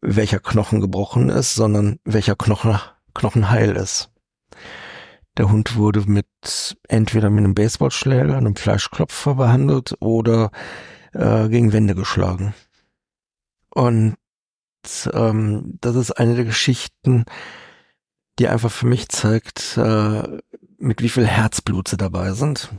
[0.00, 2.78] welcher Knochen gebrochen ist, sondern welcher Knochen,
[3.14, 4.10] Knochen heil ist.
[5.36, 10.50] Der Hund wurde mit entweder mit einem Baseballschläger, einem Fleischklopfer behandelt oder
[11.12, 12.54] äh, gegen Wände geschlagen.
[13.70, 14.16] Und
[15.12, 17.24] ähm, das ist eine der Geschichten,
[18.38, 20.38] die einfach für mich zeigt, äh,
[20.78, 22.70] mit wie viel Herzblut sie dabei sind.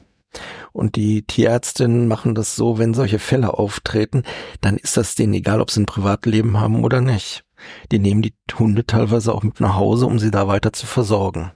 [0.72, 4.24] Und die Tierärztinnen machen das so, wenn solche Fälle auftreten,
[4.62, 7.44] dann ist das denen egal, ob sie ein Privatleben haben oder nicht.
[7.92, 11.52] Die nehmen die Hunde teilweise auch mit nach Hause, um sie da weiter zu versorgen.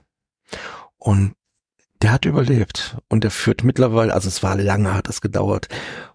[0.98, 1.34] Und
[2.02, 5.68] der hat überlebt und der führt mittlerweile, also es war lange, hat es gedauert.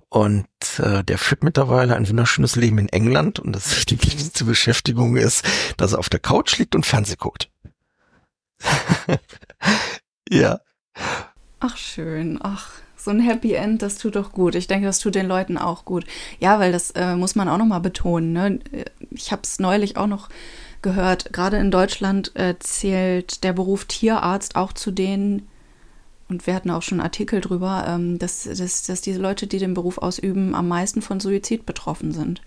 [0.09, 0.47] Und
[0.77, 5.45] äh, der führt mittlerweile ein wunderschönes Leben in England und das die wichtigste Beschäftigung ist,
[5.77, 7.49] dass er auf der Couch liegt und Fernseh guckt.
[10.29, 10.59] ja.
[11.61, 14.55] Ach schön, ach so ein Happy End, das tut doch gut.
[14.55, 16.05] Ich denke, das tut den Leuten auch gut.
[16.39, 18.33] Ja, weil das äh, muss man auch noch mal betonen.
[18.33, 18.59] Ne?
[19.11, 20.29] Ich habe es neulich auch noch
[20.81, 21.31] gehört.
[21.31, 25.47] Gerade in Deutschland äh, zählt der Beruf Tierarzt auch zu denen,
[26.29, 29.73] und wir hatten auch schon Artikel drüber, ähm, dass, dass, dass diese Leute, die den
[29.73, 32.41] Beruf ausüben, am meisten von Suizid betroffen sind.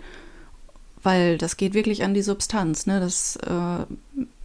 [1.02, 2.86] Weil das geht wirklich an die Substanz.
[2.86, 2.98] Ne?
[2.98, 3.84] Das äh,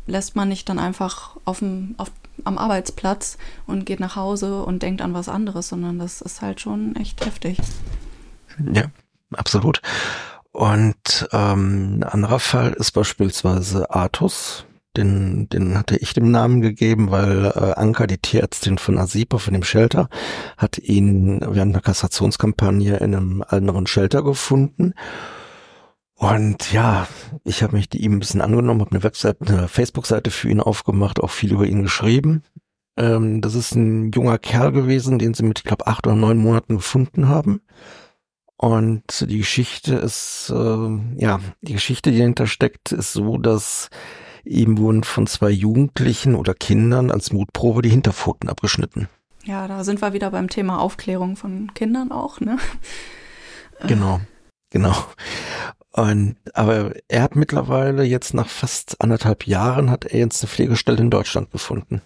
[0.09, 1.63] lässt man nicht dann einfach auf
[1.97, 2.11] auf,
[2.43, 6.61] am Arbeitsplatz und geht nach Hause und denkt an was anderes, sondern das ist halt
[6.61, 7.59] schon echt heftig.
[8.73, 8.85] Ja,
[9.31, 9.81] absolut.
[10.51, 14.65] Und ähm, ein anderer Fall ist beispielsweise Artus,
[14.97, 19.53] den, den hatte ich dem Namen gegeben, weil äh, Anka, die Tierärztin von Asipa, von
[19.53, 20.09] dem Shelter,
[20.57, 24.93] hat ihn während einer Kassationskampagne in einem anderen Shelter gefunden.
[26.19, 27.07] Und ja,
[27.45, 30.59] ich habe mich die ihm ein bisschen angenommen, habe eine Webseite, eine Facebook-Seite für ihn
[30.59, 32.43] aufgemacht, auch viel über ihn geschrieben.
[32.97, 36.37] Ähm, das ist ein junger Kerl gewesen, den sie mit, ich glaube, acht oder neun
[36.37, 37.61] Monaten gefunden haben.
[38.57, 43.89] Und die Geschichte ist, äh, ja, die Geschichte, die dahinter steckt, ist so, dass
[44.43, 49.07] Ihm wurden von zwei Jugendlichen oder Kindern als Mutprobe die Hinterpfoten abgeschnitten.
[49.45, 52.57] Ja, da sind wir wieder beim Thema Aufklärung von Kindern auch, ne?
[53.87, 54.19] Genau,
[54.71, 54.93] genau.
[55.91, 60.99] Und, aber er hat mittlerweile jetzt nach fast anderthalb Jahren hat er jetzt eine Pflegestelle
[60.99, 62.01] in Deutschland gefunden.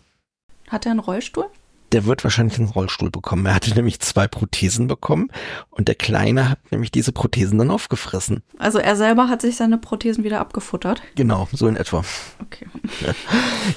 [0.70, 1.50] Hat er einen Rollstuhl?
[1.94, 3.46] der wird wahrscheinlich einen Rollstuhl bekommen.
[3.46, 5.30] Er hatte nämlich zwei Prothesen bekommen
[5.70, 8.42] und der Kleine hat nämlich diese Prothesen dann aufgefressen.
[8.58, 11.02] Also er selber hat sich seine Prothesen wieder abgefuttert?
[11.16, 12.04] Genau, so in etwa.
[12.42, 12.66] Okay.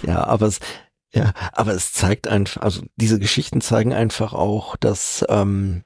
[0.06, 0.60] Ja, aber es,
[1.12, 5.82] ja, aber es zeigt einfach, also diese Geschichten zeigen einfach auch, dass, ähm,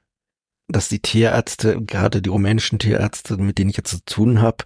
[0.71, 4.63] dass die Tierärzte, gerade die rumänischen Tierärzte, mit denen ich jetzt zu tun habe,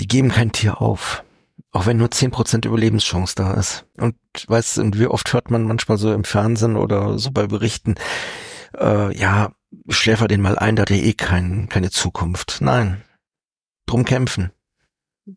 [0.00, 1.24] die geben kein Tier auf.
[1.72, 3.86] Auch wenn nur zehn Prozent Überlebenschance da ist.
[3.96, 4.16] Und
[4.48, 7.94] weißt du, wie oft hört man manchmal so im Fernsehen oder so bei Berichten,
[8.76, 9.52] äh, ja,
[9.88, 12.58] schläfer den mal ein, da hat er eh kein, keine Zukunft.
[12.60, 13.02] Nein.
[13.86, 14.50] Drum kämpfen.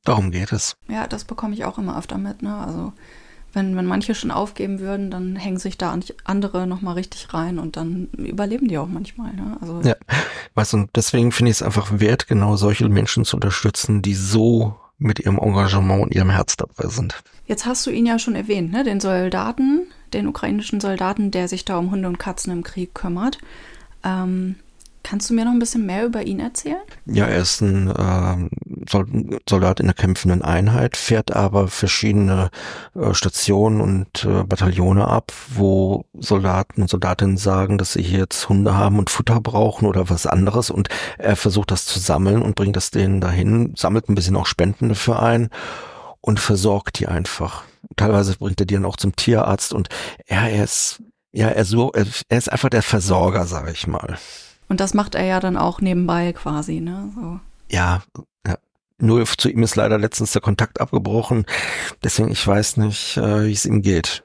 [0.03, 0.77] Darum geht es.
[0.87, 2.55] Ja, das bekomme ich auch immer öfter mit, ne?
[2.55, 2.93] Also
[3.53, 7.77] wenn, wenn manche schon aufgeben würden, dann hängen sich da andere nochmal richtig rein und
[7.77, 9.33] dann überleben die auch manchmal.
[9.33, 9.57] Ne?
[9.61, 9.95] Also ja,
[10.55, 14.75] weißt du, deswegen finde ich es einfach wert, genau solche Menschen zu unterstützen, die so
[14.97, 17.23] mit ihrem Engagement und ihrem Herz dabei sind.
[17.45, 18.83] Jetzt hast du ihn ja schon erwähnt, ne?
[18.83, 23.37] den Soldaten, den ukrainischen Soldaten, der sich da um Hunde und Katzen im Krieg kümmert.
[24.03, 24.55] Ähm,
[25.03, 26.81] kannst du mir noch ein bisschen mehr über ihn erzählen?
[27.05, 28.49] Ja, er ist ein äh,
[29.47, 32.49] Soldat in der kämpfenden Einheit, fährt aber verschiedene
[32.95, 38.47] äh, Stationen und äh, Bataillone ab, wo Soldaten und Soldatinnen sagen, dass sie hier jetzt
[38.49, 42.55] Hunde haben und Futter brauchen oder was anderes und er versucht das zu sammeln und
[42.55, 45.49] bringt das denen dahin, sammelt ein bisschen auch Spenden dafür ein
[46.21, 47.63] und versorgt die einfach.
[47.97, 49.89] Teilweise bringt er die dann auch zum Tierarzt und
[50.25, 51.01] er, er ist
[51.33, 54.19] ja, er, so, er ist einfach der Versorger, sage ich mal.
[54.67, 57.11] Und das macht er ja dann auch nebenbei quasi, ne?
[57.15, 57.39] So.
[57.69, 58.03] Ja,
[58.47, 58.57] ja,
[58.97, 61.45] nur zu ihm ist leider letztens der Kontakt abgebrochen.
[62.03, 64.23] Deswegen, ich weiß nicht, äh, wie es ihm geht.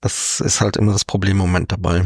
[0.00, 2.04] Das ist halt immer das Problem im Moment dabei.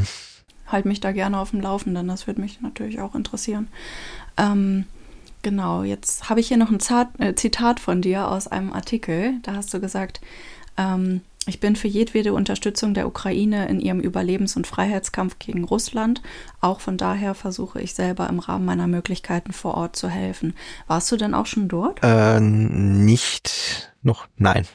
[0.66, 3.68] Halt mich da gerne auf dem Laufenden, das würde mich natürlich auch interessieren.
[4.36, 4.84] Ähm,
[5.42, 9.34] genau, jetzt habe ich hier noch ein Zart, äh, Zitat von dir aus einem Artikel.
[9.42, 10.20] Da hast du gesagt,
[10.76, 16.22] ähm, ich bin für jedwede Unterstützung der Ukraine in ihrem Überlebens- und Freiheitskampf gegen Russland.
[16.60, 20.54] Auch von daher versuche ich selber im Rahmen meiner Möglichkeiten vor Ort zu helfen.
[20.86, 22.00] Warst du denn auch schon dort?
[22.02, 24.66] Äh, nicht noch, nein.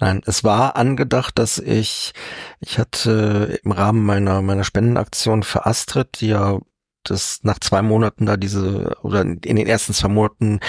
[0.00, 2.12] Nein, es war angedacht, dass ich,
[2.58, 6.58] ich hatte im Rahmen meiner, meiner Spendenaktion für Astrid, die ja
[7.04, 10.60] dass nach zwei Monaten da diese, oder in den ersten zwei Monaten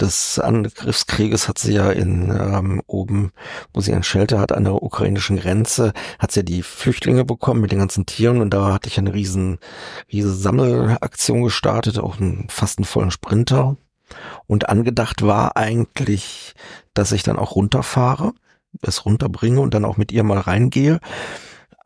[0.00, 3.32] des Angriffskrieges hat sie ja in ähm, oben,
[3.72, 7.60] wo sie ein Shelter hat, an der ukrainischen Grenze, hat sie ja die Flüchtlinge bekommen
[7.60, 9.58] mit den ganzen Tieren und da hatte ich eine riesen,
[10.12, 13.76] riesen Sammelaktion gestartet, auch einen, fast einen vollen Sprinter.
[14.46, 16.54] Und angedacht war eigentlich,
[16.94, 18.32] dass ich dann auch runterfahre,
[18.82, 21.00] es runterbringe und dann auch mit ihr mal reingehe.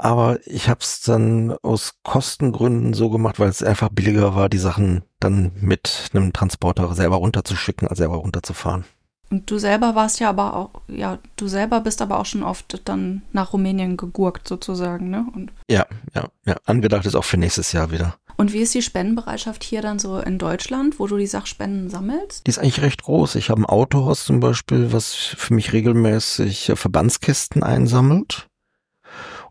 [0.02, 4.56] Aber ich habe es dann aus Kostengründen so gemacht, weil es einfach billiger war, die
[4.56, 8.86] Sachen dann mit einem Transporter selber runterzuschicken, als selber runterzufahren.
[9.28, 12.80] Und du selber warst ja aber auch, ja, du selber bist aber auch schon oft
[12.88, 15.26] dann nach Rumänien gegurkt sozusagen, ne?
[15.34, 15.84] Und ja,
[16.14, 16.56] ja, ja.
[16.64, 18.16] Angedacht ist auch für nächstes Jahr wieder.
[18.38, 22.46] Und wie ist die Spendenbereitschaft hier dann so in Deutschland, wo du die Sachspenden sammelst?
[22.46, 23.34] Die ist eigentlich recht groß.
[23.34, 28.49] Ich habe ein Autohaus zum Beispiel, was für mich regelmäßig Verbandskisten einsammelt.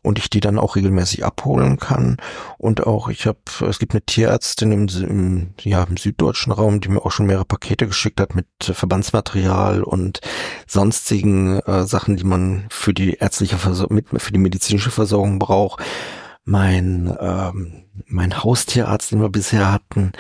[0.02, 2.18] Und ich die dann auch regelmäßig abholen kann.
[2.58, 6.90] Und auch ich habe, es gibt eine Tierärztin im, im, ja, im süddeutschen Raum, die
[6.90, 10.22] mir auch schon mehrere Pakete geschickt hat mit Verbandsmaterial und
[10.68, 15.84] sonstigen äh, Sachen, die man für die ärztliche Versorgung, für die medizinische Versorgung braucht.
[16.46, 20.14] Mein, ähm, mein Haustierarzt, den wir bisher hatten,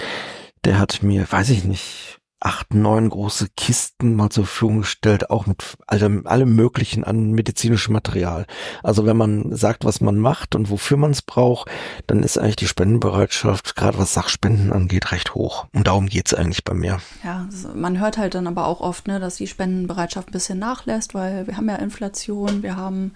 [0.63, 5.45] der hat mir, weiß ich nicht, acht, neun große Kisten mal zur Verfügung gestellt, auch
[5.45, 8.45] mit allem, allem möglichen an medizinischem Material.
[8.81, 11.69] Also wenn man sagt, was man macht und wofür man es braucht,
[12.07, 15.67] dann ist eigentlich die Spendenbereitschaft, gerade was Sachspenden angeht, recht hoch.
[15.73, 16.99] Und darum geht's eigentlich bei mir.
[17.23, 21.13] Ja, man hört halt dann aber auch oft, ne, dass die Spendenbereitschaft ein bisschen nachlässt,
[21.13, 23.13] weil wir haben ja Inflation, wir haben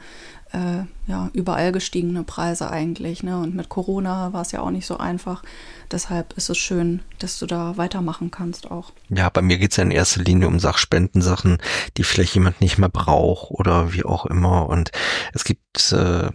[0.53, 3.23] äh, ja, überall gestiegene Preise eigentlich.
[3.23, 3.37] Ne?
[3.37, 5.43] Und mit Corona war es ja auch nicht so einfach.
[5.91, 8.91] Deshalb ist es schön, dass du da weitermachen kannst auch.
[9.09, 11.57] Ja, bei mir geht's ja in erster Linie um Sachspendensachen,
[11.97, 14.69] die vielleicht jemand nicht mehr braucht oder wie auch immer.
[14.69, 14.91] Und
[15.33, 16.29] es gibt äh,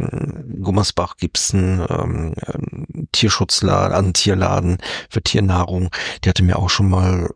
[0.60, 2.34] Gummersbach gibt's einen ähm,
[3.12, 4.78] Tierschutzladen, einen Tierladen
[5.08, 5.90] für Tiernahrung.
[6.24, 7.30] Die hatte mir auch schon mal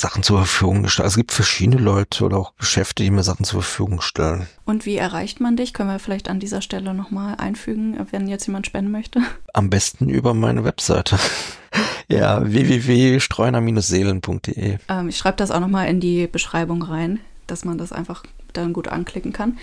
[0.00, 1.04] Sachen zur Verfügung gestellt.
[1.04, 4.46] Also es gibt verschiedene Leute oder auch Geschäfte, die mir Sachen zur Verfügung stellen.
[4.64, 5.74] Und wie erreicht man dich?
[5.74, 9.20] Können wir vielleicht an dieser Stelle nochmal einfügen, wenn jetzt jemand spenden möchte?
[9.52, 11.18] Am besten über meine Webseite.
[12.08, 14.78] ja, www.streuner-seelen.de.
[14.88, 18.72] Ähm, ich schreibe das auch nochmal in die Beschreibung rein, dass man das einfach dann
[18.72, 19.58] gut anklicken kann.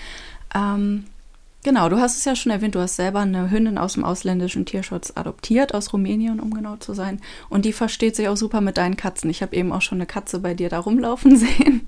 [0.54, 1.06] Ähm,
[1.64, 4.66] Genau, du hast es ja schon erwähnt, du hast selber eine Hündin aus dem ausländischen
[4.66, 7.20] Tierschutz adoptiert, aus Rumänien, um genau zu sein.
[7.50, 9.30] Und die versteht sich auch super mit deinen Katzen.
[9.30, 11.88] Ich habe eben auch schon eine Katze bei dir da rumlaufen sehen.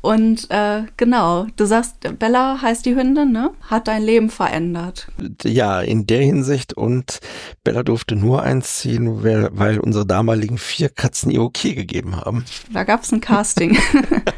[0.00, 3.50] Und äh, genau, du sagst, Bella heißt die Hündin, ne?
[3.62, 5.08] Hat dein Leben verändert.
[5.44, 6.72] Ja, in der Hinsicht.
[6.72, 7.20] Und
[7.62, 12.44] Bella durfte nur einziehen, weil, weil unsere damaligen vier Katzen ihr okay gegeben haben.
[12.72, 13.78] Da gab es ein Casting.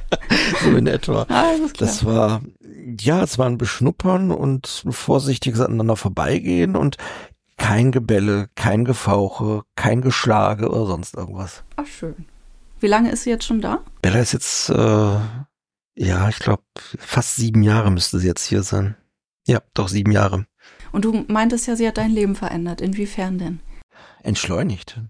[0.62, 1.26] so in etwa.
[1.32, 2.42] Ah, das war
[3.00, 6.96] ja, es war ein Beschnuppern und ein vorsichtiges aneinander vorbeigehen und
[7.56, 11.64] kein Gebälle, kein Gefauche, kein Geschlage oder sonst irgendwas.
[11.76, 12.26] Ach, schön.
[12.80, 13.84] Wie lange ist sie jetzt schon da?
[14.00, 15.20] Bella ist jetzt, äh,
[15.94, 16.64] ja, ich glaube,
[16.98, 18.96] fast sieben Jahre müsste sie jetzt hier sein.
[19.46, 20.46] Ja, doch sieben Jahre.
[20.90, 22.80] Und du meintest ja, sie hat dein Leben verändert.
[22.80, 23.60] Inwiefern denn?
[24.22, 25.00] Entschleunigt.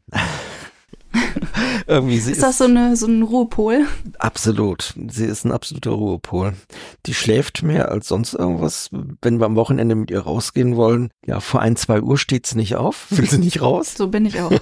[1.87, 3.87] Irgendwie sie ist das so, eine, so ein Ruhepol?
[4.19, 4.95] Absolut.
[5.09, 6.55] Sie ist ein absoluter Ruhepol.
[7.07, 8.91] Die schläft mehr als sonst irgendwas.
[9.21, 12.57] Wenn wir am Wochenende mit ihr rausgehen wollen, ja, vor ein, zwei Uhr steht sie
[12.57, 13.95] nicht auf, will sie nicht raus.
[13.97, 14.53] So bin ich auch.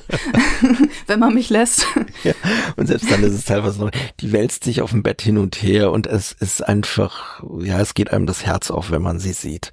[1.06, 1.86] Wenn man mich lässt.
[2.24, 2.34] Ja,
[2.76, 5.62] und selbst dann ist es teilweise noch, die wälzt sich auf dem Bett hin und
[5.62, 9.32] her und es ist einfach, ja, es geht einem das Herz auf, wenn man sie
[9.32, 9.72] sieht.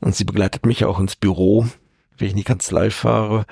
[0.00, 1.66] Und sie begleitet mich auch ins Büro,
[2.18, 3.46] wenn ich in die Kanzlei fahre.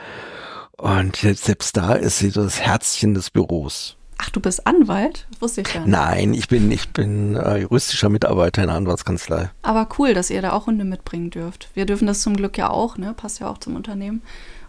[0.76, 3.96] Und selbst da ist sie das Herzchen des Büros.
[4.18, 5.26] Ach, du bist Anwalt?
[5.30, 5.84] Das wusste ich ja.
[5.86, 9.50] Nein, ich bin, ich bin äh, juristischer Mitarbeiter in der Anwaltskanzlei.
[9.62, 11.68] Aber cool, dass ihr da auch Hunde mitbringen dürft.
[11.74, 13.12] Wir dürfen das zum Glück ja auch, ne?
[13.14, 14.22] Passt ja auch zum Unternehmen.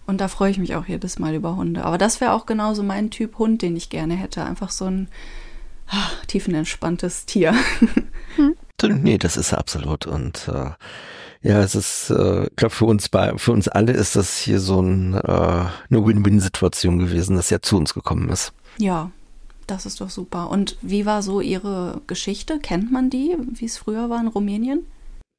[0.07, 1.83] Und da freue ich mich auch jedes Mal über Hunde.
[1.83, 4.43] Aber das wäre auch genauso mein Typ Hund, den ich gerne hätte.
[4.43, 5.07] Einfach so ein
[5.87, 7.53] ach, tiefenentspanntes Tier.
[8.35, 8.53] Hm.
[9.01, 10.05] Nee, das ist absolut.
[10.05, 10.71] Und äh,
[11.41, 14.59] ja, es ist, äh, ich glaube, für uns bei, für uns alle ist das hier
[14.59, 15.71] so ein, äh, eine
[16.05, 18.53] Win-Win-Situation gewesen, dass er zu uns gekommen ist.
[18.77, 19.11] Ja,
[19.67, 20.49] das ist doch super.
[20.49, 22.59] Und wie war so Ihre Geschichte?
[22.59, 24.85] Kennt man die, wie es früher war in Rumänien?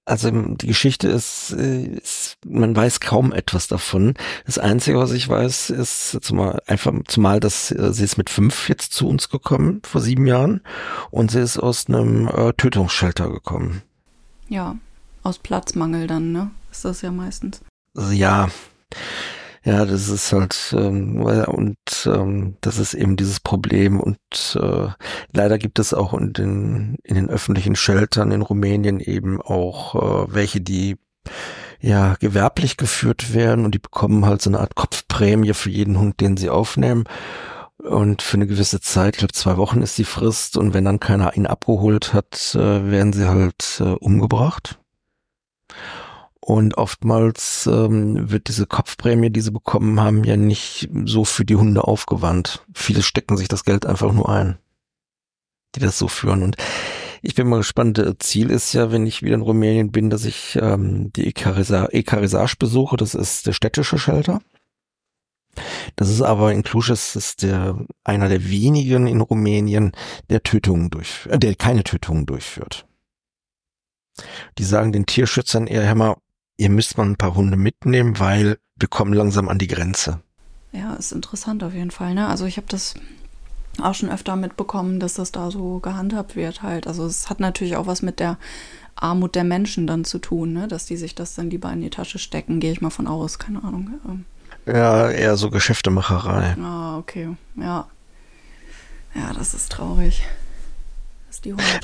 [0.09, 4.15] Also die Geschichte ist, ist, man weiß kaum etwas davon.
[4.45, 8.69] Das Einzige, was ich weiß, ist zumal einfach zumal, dass äh, sie ist mit fünf
[8.69, 10.61] jetzt zu uns gekommen vor sieben Jahren
[11.11, 13.83] und sie ist aus einem äh, Tötungsshelter gekommen.
[14.49, 14.77] Ja,
[15.27, 16.51] aus Platzmangel dann, ne?
[16.71, 17.61] Ist das ja meistens.
[17.95, 18.49] Also ja,
[19.67, 24.19] ja, das ist halt ähm, und ähm, das ist eben dieses Problem und
[24.55, 24.89] äh,
[25.33, 30.33] leider gibt es auch in den in den öffentlichen Sheltern in Rumänien eben auch äh,
[30.33, 30.99] welche, die
[31.81, 36.21] ja gewerblich geführt werden und die bekommen halt so eine Art Kopfprämie für jeden Hund,
[36.21, 37.05] den sie aufnehmen.
[37.79, 40.99] Und für eine gewisse Zeit, ich glaube zwei Wochen ist die Frist, und wenn dann
[41.01, 44.79] keiner ihn abgeholt hat, äh, werden sie halt äh, umgebracht.
[46.47, 51.57] Und oftmals ähm, wird diese Kopfprämie, die sie bekommen haben, ja nicht so für die
[51.57, 52.65] Hunde aufgewandt.
[52.73, 54.57] Viele stecken sich das Geld einfach nur ein,
[55.75, 56.45] die das so führen.
[56.45, 56.57] Und
[57.21, 58.01] ich bin mal gespannt.
[58.21, 62.97] Ziel ist ja, wenn ich wieder in Rumänien bin, dass ich ähm, die Ekarisage besuche.
[62.97, 64.41] Das ist der städtische Shelter.
[65.97, 69.91] Das ist aber in Cluj ist der einer der wenigen in Rumänien,
[70.31, 72.87] der Tötungen durch, äh, der keine Tötungen durchführt.
[74.59, 76.17] Die sagen den Tierschützern eher, hör mal,
[76.57, 80.21] ihr müsst mal ein paar Hunde mitnehmen, weil wir kommen langsam an die Grenze.
[80.73, 82.15] Ja, ist interessant auf jeden Fall.
[82.15, 82.27] Ne?
[82.27, 82.95] Also ich habe das
[83.81, 86.87] auch schon öfter mitbekommen, dass das da so gehandhabt wird halt.
[86.87, 88.39] Also es hat natürlich auch was mit der
[88.95, 90.69] Armut der Menschen dann zu tun, ne?
[90.69, 93.39] dass die sich das dann lieber in die Tasche stecken, gehe ich mal von aus,
[93.39, 93.91] keine Ahnung.
[94.09, 94.25] Ähm.
[94.67, 96.57] Ja, eher so Geschäftemacherei.
[96.61, 97.87] Ah, okay, ja.
[99.15, 100.23] Ja, das ist traurig.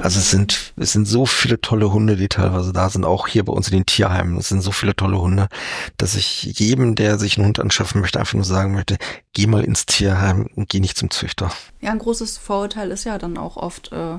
[0.00, 3.44] Also es sind, es sind so viele tolle Hunde, die teilweise da sind, auch hier
[3.44, 4.36] bei uns in den Tierheimen.
[4.36, 5.48] Es sind so viele tolle Hunde,
[5.96, 8.96] dass ich jedem, der sich einen Hund anschaffen möchte, einfach nur sagen möchte,
[9.32, 11.50] geh mal ins Tierheim und geh nicht zum Züchter.
[11.80, 14.18] Ja, ein großes Vorurteil ist ja dann auch oft, äh,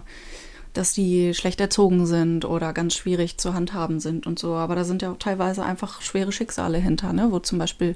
[0.73, 4.55] dass die schlecht erzogen sind oder ganz schwierig zu handhaben sind und so.
[4.55, 7.27] Aber da sind ja auch teilweise einfach schwere Schicksale hinter, ne?
[7.31, 7.95] wo zum Beispiel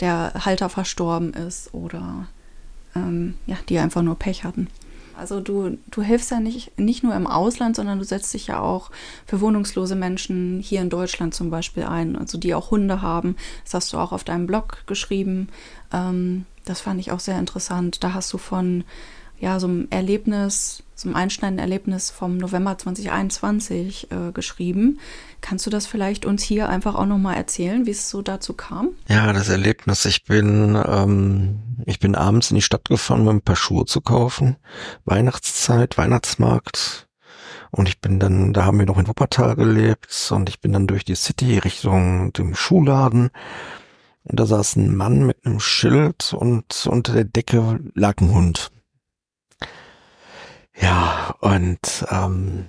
[0.00, 2.26] der Halter verstorben ist oder
[2.96, 4.68] ähm, ja, die einfach nur Pech hatten.
[5.16, 8.60] Also du, du hilfst ja nicht, nicht nur im Ausland, sondern du setzt dich ja
[8.60, 8.90] auch
[9.26, 13.36] für wohnungslose Menschen hier in Deutschland zum Beispiel ein, also die auch Hunde haben.
[13.64, 15.48] Das hast du auch auf deinem Blog geschrieben.
[15.92, 18.02] Ähm, das fand ich auch sehr interessant.
[18.04, 18.84] Da hast du von
[19.38, 24.98] ja, so einem Erlebnis, so einem einschneidenden Erlebnis vom November 2021 äh, geschrieben.
[25.40, 28.90] Kannst du das vielleicht uns hier einfach auch nochmal erzählen, wie es so dazu kam?
[29.08, 30.04] Ja, das Erlebnis.
[30.06, 34.00] Ich bin, ähm, ich bin abends in die Stadt gefahren, um ein paar Schuhe zu
[34.00, 34.56] kaufen.
[35.04, 37.06] Weihnachtszeit, Weihnachtsmarkt.
[37.70, 40.86] Und ich bin dann, da haben wir noch in Wuppertal gelebt und ich bin dann
[40.86, 43.30] durch die City Richtung dem Schuhladen.
[44.24, 48.70] Und da saß ein Mann mit einem Schild und unter der Decke lag ein Hund.
[50.80, 52.66] Ja, und ähm,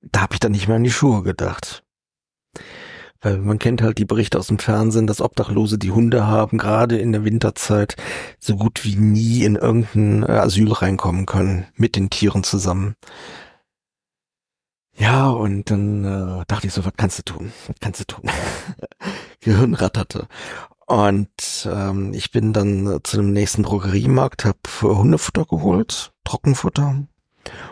[0.00, 1.82] da habe ich dann nicht mehr an die Schuhe gedacht.
[3.20, 6.98] Weil man kennt halt die Berichte aus dem Fernsehen, dass Obdachlose, die Hunde haben, gerade
[6.98, 7.96] in der Winterzeit
[8.38, 12.94] so gut wie nie in irgendein äh, Asyl reinkommen können, mit den Tieren zusammen.
[14.98, 17.52] Ja, und dann äh, dachte ich so, was kannst du tun?
[17.66, 18.30] Was kannst du tun?
[19.40, 20.26] Gehirn ratterte.
[20.86, 27.06] Und ähm, ich bin dann zu dem nächsten Drogeriemarkt, habe Hundefutter geholt, Trockenfutter.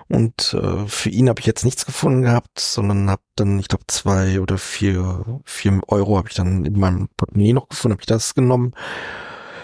[0.09, 3.85] Und äh, für ihn habe ich jetzt nichts gefunden gehabt, sondern habe dann, ich glaube,
[3.87, 8.07] zwei oder vier, vier Euro habe ich dann in meinem Portemonnaie noch gefunden, habe ich
[8.07, 8.75] das genommen.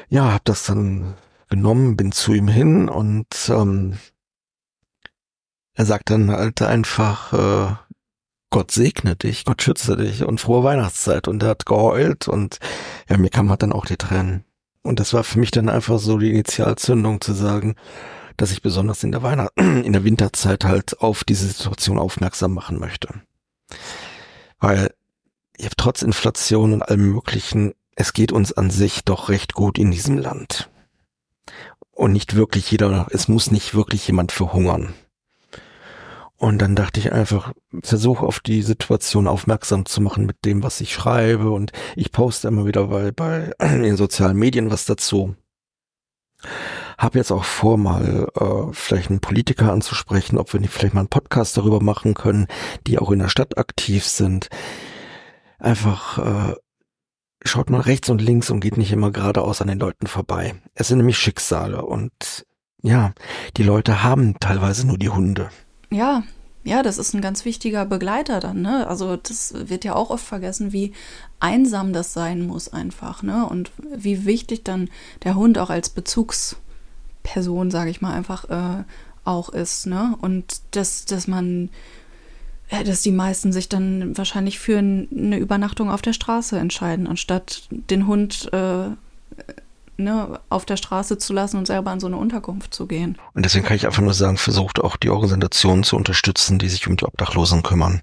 [0.08, 1.14] Ja, habe das dann
[1.48, 3.98] genommen, bin zu ihm hin und ähm,
[5.74, 7.74] er sagt dann halt einfach, äh,
[8.50, 11.28] Gott segne dich, Gott schütze dich und frohe Weihnachtszeit.
[11.28, 12.58] Und er hat geheult und
[13.08, 14.44] ja, mir kam halt dann auch die Tränen.
[14.82, 17.76] Und das war für mich dann einfach so die Initialzündung zu sagen,
[18.36, 22.78] dass ich besonders in der Weihnacht, in der Winterzeit halt auf diese Situation aufmerksam machen
[22.78, 23.08] möchte.
[24.58, 24.90] Weil
[25.62, 29.90] habe trotz Inflation und allem möglichen, es geht uns an sich doch recht gut in
[29.90, 30.70] diesem Land.
[31.92, 34.94] Und nicht wirklich jeder, es muss nicht wirklich jemand verhungern.
[36.40, 40.80] Und dann dachte ich einfach, versuche auf die Situation aufmerksam zu machen mit dem, was
[40.80, 41.50] ich schreibe.
[41.50, 45.36] Und ich poste immer wieder bei, bei den sozialen Medien was dazu.
[46.96, 51.02] Hab jetzt auch vor, mal äh, vielleicht einen Politiker anzusprechen, ob wir nicht vielleicht mal
[51.02, 52.46] einen Podcast darüber machen können,
[52.86, 54.48] die auch in der Stadt aktiv sind.
[55.58, 56.54] Einfach äh,
[57.44, 60.54] schaut mal rechts und links und geht nicht immer geradeaus an den Leuten vorbei.
[60.72, 62.46] Es sind nämlich Schicksale und
[62.80, 63.12] ja,
[63.58, 65.50] die Leute haben teilweise nur die Hunde
[65.90, 66.22] ja,
[66.62, 68.86] ja, das ist ein ganz wichtiger Begleiter dann, ne?
[68.86, 70.92] Also das wird ja auch oft vergessen, wie
[71.38, 73.46] einsam das sein muss einfach, ne?
[73.46, 74.90] Und wie wichtig dann
[75.24, 78.84] der Hund auch als Bezugsperson, sage ich mal, einfach äh,
[79.24, 80.16] auch ist, ne?
[80.20, 81.70] Und dass, dass man,
[82.84, 88.06] dass die meisten sich dann wahrscheinlich für eine Übernachtung auf der Straße entscheiden, anstatt den
[88.06, 88.90] Hund äh,
[90.02, 93.18] ne, auf der Straße zu lassen und selber in so eine Unterkunft zu gehen.
[93.34, 96.86] Und deswegen kann ich einfach nur sagen, versucht auch die Organisationen zu unterstützen, die sich
[96.88, 98.02] um die Obdachlosen kümmern.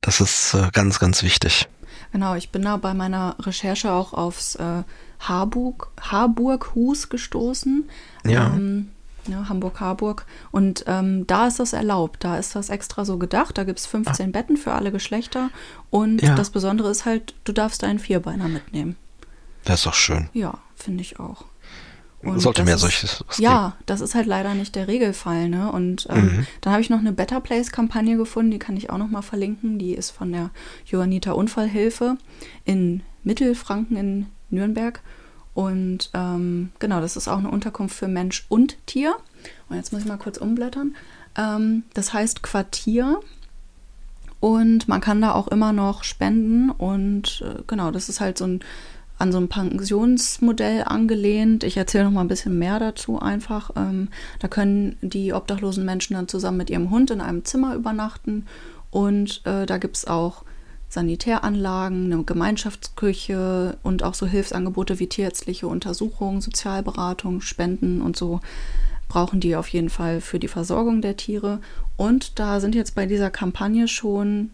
[0.00, 1.68] Das ist äh, ganz, ganz wichtig.
[2.12, 4.82] Genau, ich bin da bei meiner Recherche auch aufs äh,
[5.20, 7.88] Harburg, Harburg-Hus gestoßen.
[8.24, 8.46] Ja.
[8.46, 8.90] Ähm,
[9.26, 10.24] ja, Hamburg-Harburg.
[10.50, 12.24] Und ähm, da ist das erlaubt.
[12.24, 13.58] Da ist das extra so gedacht.
[13.58, 14.32] Da gibt es 15 ah.
[14.32, 15.50] Betten für alle Geschlechter.
[15.90, 16.34] Und ja.
[16.34, 18.96] das Besondere ist halt, du darfst einen Vierbeiner mitnehmen.
[19.64, 20.28] Das ist doch schön.
[20.32, 21.44] Ja, finde ich auch.
[22.22, 25.72] Und Sollte mehr solches Ja, das ist halt leider nicht der Regelfall, ne?
[25.72, 26.46] Und ähm, mhm.
[26.60, 29.78] dann habe ich noch eine Better Place-Kampagne gefunden, die kann ich auch noch mal verlinken.
[29.78, 30.50] Die ist von der
[30.84, 32.18] Johanniter Unfallhilfe
[32.64, 35.00] in Mittelfranken in Nürnberg.
[35.54, 39.16] Und ähm, genau, das ist auch eine Unterkunft für Mensch und Tier.
[39.68, 40.96] Und jetzt muss ich mal kurz umblättern.
[41.36, 43.20] Ähm, das heißt Quartier.
[44.40, 46.70] Und man kann da auch immer noch spenden.
[46.70, 48.60] Und äh, genau, das ist halt so ein
[49.20, 51.64] an so ein Pensionsmodell angelehnt.
[51.64, 53.70] Ich erzähle noch mal ein bisschen mehr dazu einfach.
[53.76, 54.08] Ähm,
[54.38, 58.46] da können die obdachlosen Menschen dann zusammen mit ihrem Hund in einem Zimmer übernachten
[58.90, 60.44] und äh, da gibt es auch
[60.88, 68.40] Sanitäranlagen, eine Gemeinschaftsküche und auch so Hilfsangebote wie tierärztliche Untersuchungen, Sozialberatung, Spenden und so
[69.08, 71.60] brauchen die auf jeden Fall für die Versorgung der Tiere.
[71.96, 74.50] Und da sind jetzt bei dieser Kampagne schon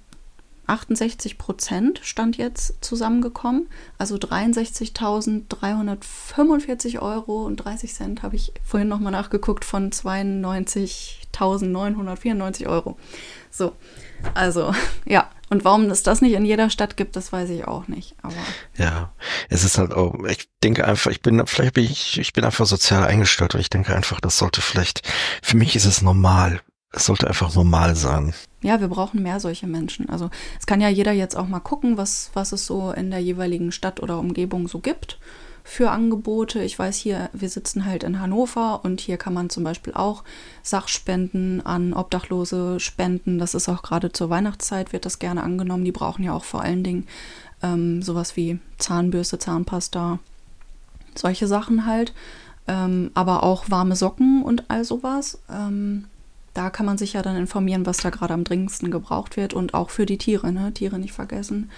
[0.66, 3.68] 68 Prozent stand jetzt zusammengekommen.
[3.98, 12.98] Also 63.345 Euro und 30 Cent habe ich vorhin nochmal nachgeguckt von 92.994 Euro.
[13.50, 13.72] So,
[14.34, 15.30] also ja.
[15.48, 18.16] Und warum es das nicht in jeder Stadt gibt, das weiß ich auch nicht.
[18.20, 18.34] Aber
[18.76, 19.12] ja,
[19.48, 22.66] es ist halt auch, ich denke einfach, ich bin, vielleicht bin ich, ich bin einfach
[22.66, 25.02] sozial eingestellt und ich denke einfach, das sollte vielleicht,
[25.42, 26.62] für mich ist es normal.
[26.92, 28.32] Es sollte einfach normal sein.
[28.62, 30.08] Ja, wir brauchen mehr solche Menschen.
[30.08, 33.20] Also es kann ja jeder jetzt auch mal gucken, was, was es so in der
[33.20, 35.18] jeweiligen Stadt oder Umgebung so gibt
[35.66, 36.62] für Angebote.
[36.62, 40.22] Ich weiß hier, wir sitzen halt in Hannover und hier kann man zum Beispiel auch
[40.62, 43.38] Sachspenden an Obdachlose spenden.
[43.40, 45.84] Das ist auch gerade zur Weihnachtszeit, wird das gerne angenommen.
[45.84, 47.06] Die brauchen ja auch vor allen Dingen
[47.64, 50.20] ähm, sowas wie Zahnbürste, Zahnpasta,
[51.16, 52.14] solche Sachen halt.
[52.68, 55.40] Ähm, aber auch warme Socken und all sowas.
[55.50, 56.04] Ähm,
[56.56, 59.74] da kann man sich ja dann informieren, was da gerade am dringendsten gebraucht wird und
[59.74, 60.72] auch für die Tiere, ne?
[60.72, 61.70] Tiere nicht vergessen.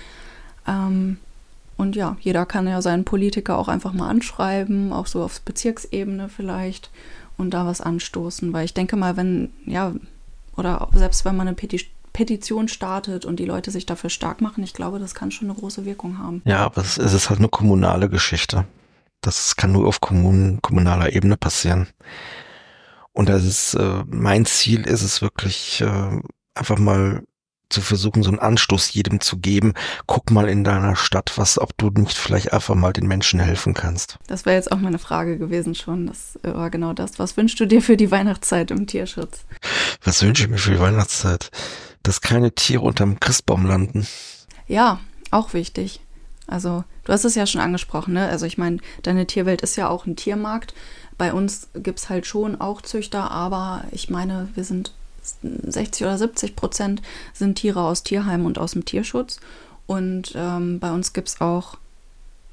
[0.66, 1.18] Ähm,
[1.76, 6.29] und ja, jeder kann ja seinen Politiker auch einfach mal anschreiben, auch so auf Bezirksebene
[6.29, 6.91] vielleicht
[7.37, 8.53] und da was anstoßen.
[8.53, 9.93] Weil ich denke mal, wenn, ja,
[10.57, 14.64] oder selbst wenn man eine Peti Petition startet und die Leute sich dafür stark machen,
[14.64, 16.43] ich glaube, das kann schon eine große Wirkung haben.
[16.45, 18.64] Ja, aber es ist halt eine kommunale Geschichte.
[19.20, 21.87] Das kann nur auf kommun kommunaler Ebene passieren.
[23.19, 26.21] Und das ist, äh, mein Ziel ist es wirklich, äh,
[26.55, 27.25] einfach mal
[27.69, 29.75] zu versuchen, so einen Anstoß jedem zu geben.
[30.07, 33.75] Guck mal in deiner Stadt, was, ob du nicht vielleicht einfach mal den Menschen helfen
[33.75, 34.19] kannst.
[34.29, 36.07] Das wäre jetzt auch meine Frage gewesen schon.
[36.07, 37.19] Das war genau das.
[37.19, 39.41] Was wünschst du dir für die Weihnachtszeit im Tierschutz?
[40.05, 41.51] Was wünsche ich mir für die Weihnachtszeit?
[42.05, 44.07] Dass keine Tiere unterm Christbaum landen.
[44.69, 45.01] Ja,
[45.33, 46.01] auch wichtig.
[46.49, 48.29] Also, du hast es ja schon angesprochen, ne?
[48.29, 50.75] Also, ich meine, deine Tierwelt ist ja auch ein Tiermarkt.
[51.17, 54.93] Bei uns gibt es halt schon auch Züchter, aber ich meine, wir sind
[55.43, 59.41] 60 oder 70 Prozent sind Tiere aus Tierheimen und aus dem Tierschutz.
[59.87, 61.77] Und ähm, bei uns gibt es auch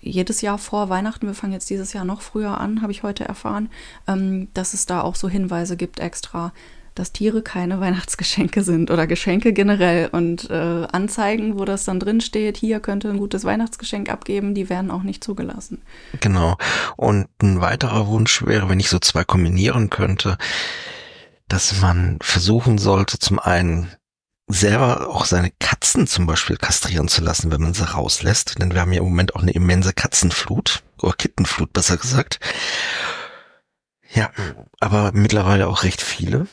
[0.01, 3.25] jedes Jahr vor Weihnachten, wir fangen jetzt dieses Jahr noch früher an, habe ich heute
[3.25, 3.69] erfahren,
[4.07, 6.53] ähm, dass es da auch so Hinweise gibt extra,
[6.95, 12.21] dass Tiere keine Weihnachtsgeschenke sind oder Geschenke generell und äh, Anzeigen, wo das dann drin
[12.21, 15.81] steht, hier könnte ein gutes Weihnachtsgeschenk abgeben, die werden auch nicht zugelassen.
[16.19, 16.57] Genau.
[16.95, 20.37] Und ein weiterer Wunsch wäre, wenn ich so zwei kombinieren könnte,
[21.47, 23.91] dass man versuchen sollte, zum einen
[24.47, 28.59] selber auch seine Katzen zum Beispiel kastrieren zu lassen, wenn man sie rauslässt.
[28.59, 32.39] Denn wir haben ja im Moment auch eine immense Katzenflut, oder Kittenflut besser gesagt.
[34.13, 34.31] Ja,
[34.79, 36.47] aber mittlerweile auch recht viele.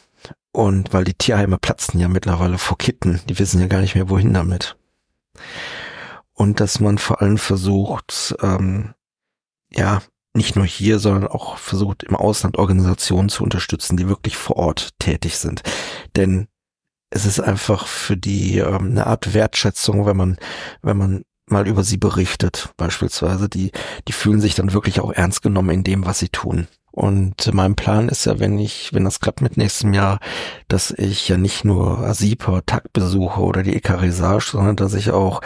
[0.53, 4.11] Und weil die Tierheime platzen ja mittlerweile vor Kitten, die wissen ja gar nicht mehr,
[4.11, 4.77] wohin damit.
[6.35, 8.95] Und dass man vor allem versucht, ähm,
[9.71, 10.03] ja,
[10.35, 14.91] nicht nur hier, sondern auch versucht im Ausland Organisationen zu unterstützen, die wirklich vor Ort
[14.99, 15.63] tätig sind.
[16.17, 16.49] Denn
[17.11, 20.39] es ist einfach für die ähm, eine Art Wertschätzung, wenn man,
[20.81, 23.73] wenn man mal über sie berichtet, beispielsweise, die,
[24.09, 26.67] die fühlen sich dann wirklich auch ernst genommen in dem, was sie tun.
[26.93, 30.21] Und mein Plan ist ja, wenn ich, wenn das klappt mit nächstem Jahr,
[30.69, 35.41] dass ich ja nicht nur Asipa, TAC besuche oder die Ekarisage, sondern dass ich auch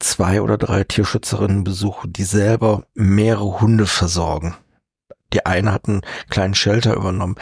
[0.00, 4.56] zwei oder drei Tierschützerinnen besuche, die selber mehrere Hunde versorgen.
[5.32, 7.36] Die eine hat einen kleinen Shelter übernommen.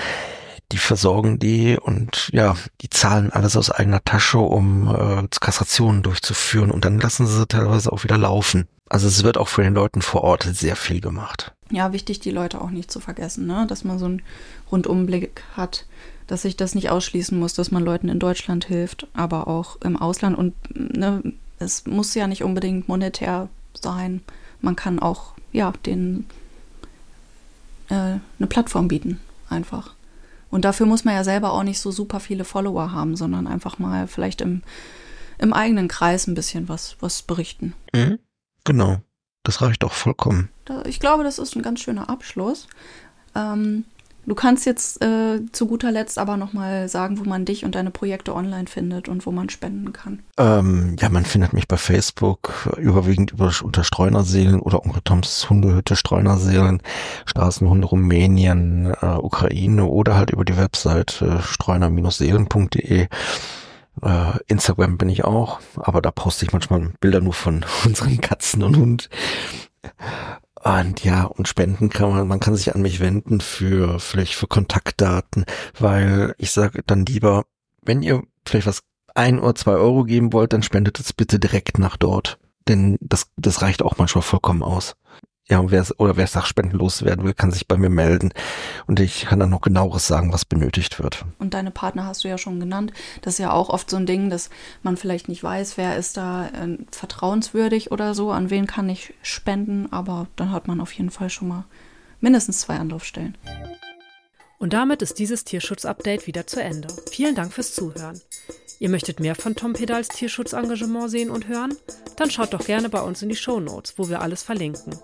[0.71, 6.71] Die versorgen die und ja, die zahlen alles aus eigener Tasche, um äh, Kastrationen durchzuführen
[6.71, 8.69] und dann lassen sie teilweise auch wieder laufen.
[8.91, 11.55] Also es wird auch für den Leuten vor Ort sehr viel gemacht.
[11.71, 13.67] Ja, wichtig, die Leute auch nicht zu vergessen, ne?
[13.69, 14.23] dass man so einen
[14.73, 15.87] Rundumblick hat,
[16.27, 19.97] dass sich das nicht ausschließen muss, dass man Leuten in Deutschland hilft, aber auch im
[19.97, 21.23] Ausland und ne,
[21.59, 24.23] es muss ja nicht unbedingt monetär sein.
[24.61, 26.27] Man kann auch, ja, den
[27.89, 29.95] äh, eine Plattform bieten, einfach.
[30.51, 33.79] Und dafür muss man ja selber auch nicht so super viele Follower haben, sondern einfach
[33.79, 34.63] mal vielleicht im,
[35.39, 37.75] im eigenen Kreis ein bisschen was, was berichten.
[37.95, 38.19] Mhm,
[38.65, 39.03] genau.
[39.45, 40.51] Das reicht auch vollkommen.
[40.85, 42.69] Ich glaube, das ist ein ganz schöner Abschluss.
[43.35, 43.85] Ähm,
[44.29, 47.91] Du kannst jetzt äh, zu guter Letzt aber nochmal sagen, wo man dich und deine
[47.91, 50.23] Projekte online findet und wo man spenden kann.
[50.37, 55.97] Ähm, ja, man findet mich bei Facebook überwiegend über, unter Streunerseelen oder Onkel Toms Hundehütte
[55.97, 56.83] Streunerseelen,
[57.25, 63.09] Straßenhunde Rumänien, äh, Ukraine oder halt über die Website äh, streuner-seelen.de.
[64.03, 68.63] Äh, Instagram bin ich auch, aber da poste ich manchmal Bilder nur von unseren Katzen
[68.63, 69.11] und Hund.
[70.63, 74.49] Und ja, und spenden kann man, man kann sich an mich wenden für vielleicht für
[74.49, 75.45] Kontaktdaten,
[75.79, 77.45] weil ich sage dann lieber,
[77.83, 78.83] wenn ihr vielleicht was
[79.15, 82.39] ein oder zwei Euro geben wollt, dann spendet es bitte direkt nach dort.
[82.67, 84.97] Denn das, das reicht auch manchmal vollkommen aus.
[85.51, 88.33] Ja, und wer oder wer Sachspenden loswerden will, kann sich bei mir melden.
[88.87, 91.25] Und ich kann dann noch genaueres sagen, was benötigt wird.
[91.39, 92.93] Und deine Partner hast du ja schon genannt.
[93.23, 94.51] Das ist ja auch oft so ein Ding, dass
[94.83, 99.15] man vielleicht nicht weiß, wer ist da äh, vertrauenswürdig oder so, an wen kann ich
[99.23, 99.91] spenden.
[99.91, 101.65] Aber dann hat man auf jeden Fall schon mal
[102.21, 103.39] mindestens zwei Anlaufstellen.
[104.59, 106.89] Und damit ist dieses Tierschutz-Update wieder zu Ende.
[107.11, 108.21] Vielen Dank fürs Zuhören.
[108.81, 111.77] Ihr möchtet mehr von Tom Pedals Tierschutzengagement sehen und hören?
[112.17, 114.95] Dann schaut doch gerne bei uns in die Show Notes, wo wir alles verlinken.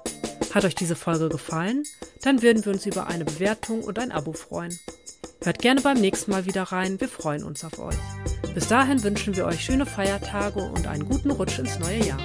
[0.52, 1.84] Hat euch diese Folge gefallen?
[2.22, 4.78] Dann würden wir uns über eine Bewertung und ein Abo freuen.
[5.42, 7.96] Hört gerne beim nächsten Mal wieder rein, wir freuen uns auf euch.
[8.54, 12.20] Bis dahin wünschen wir euch schöne Feiertage und einen guten Rutsch ins neue Jahr.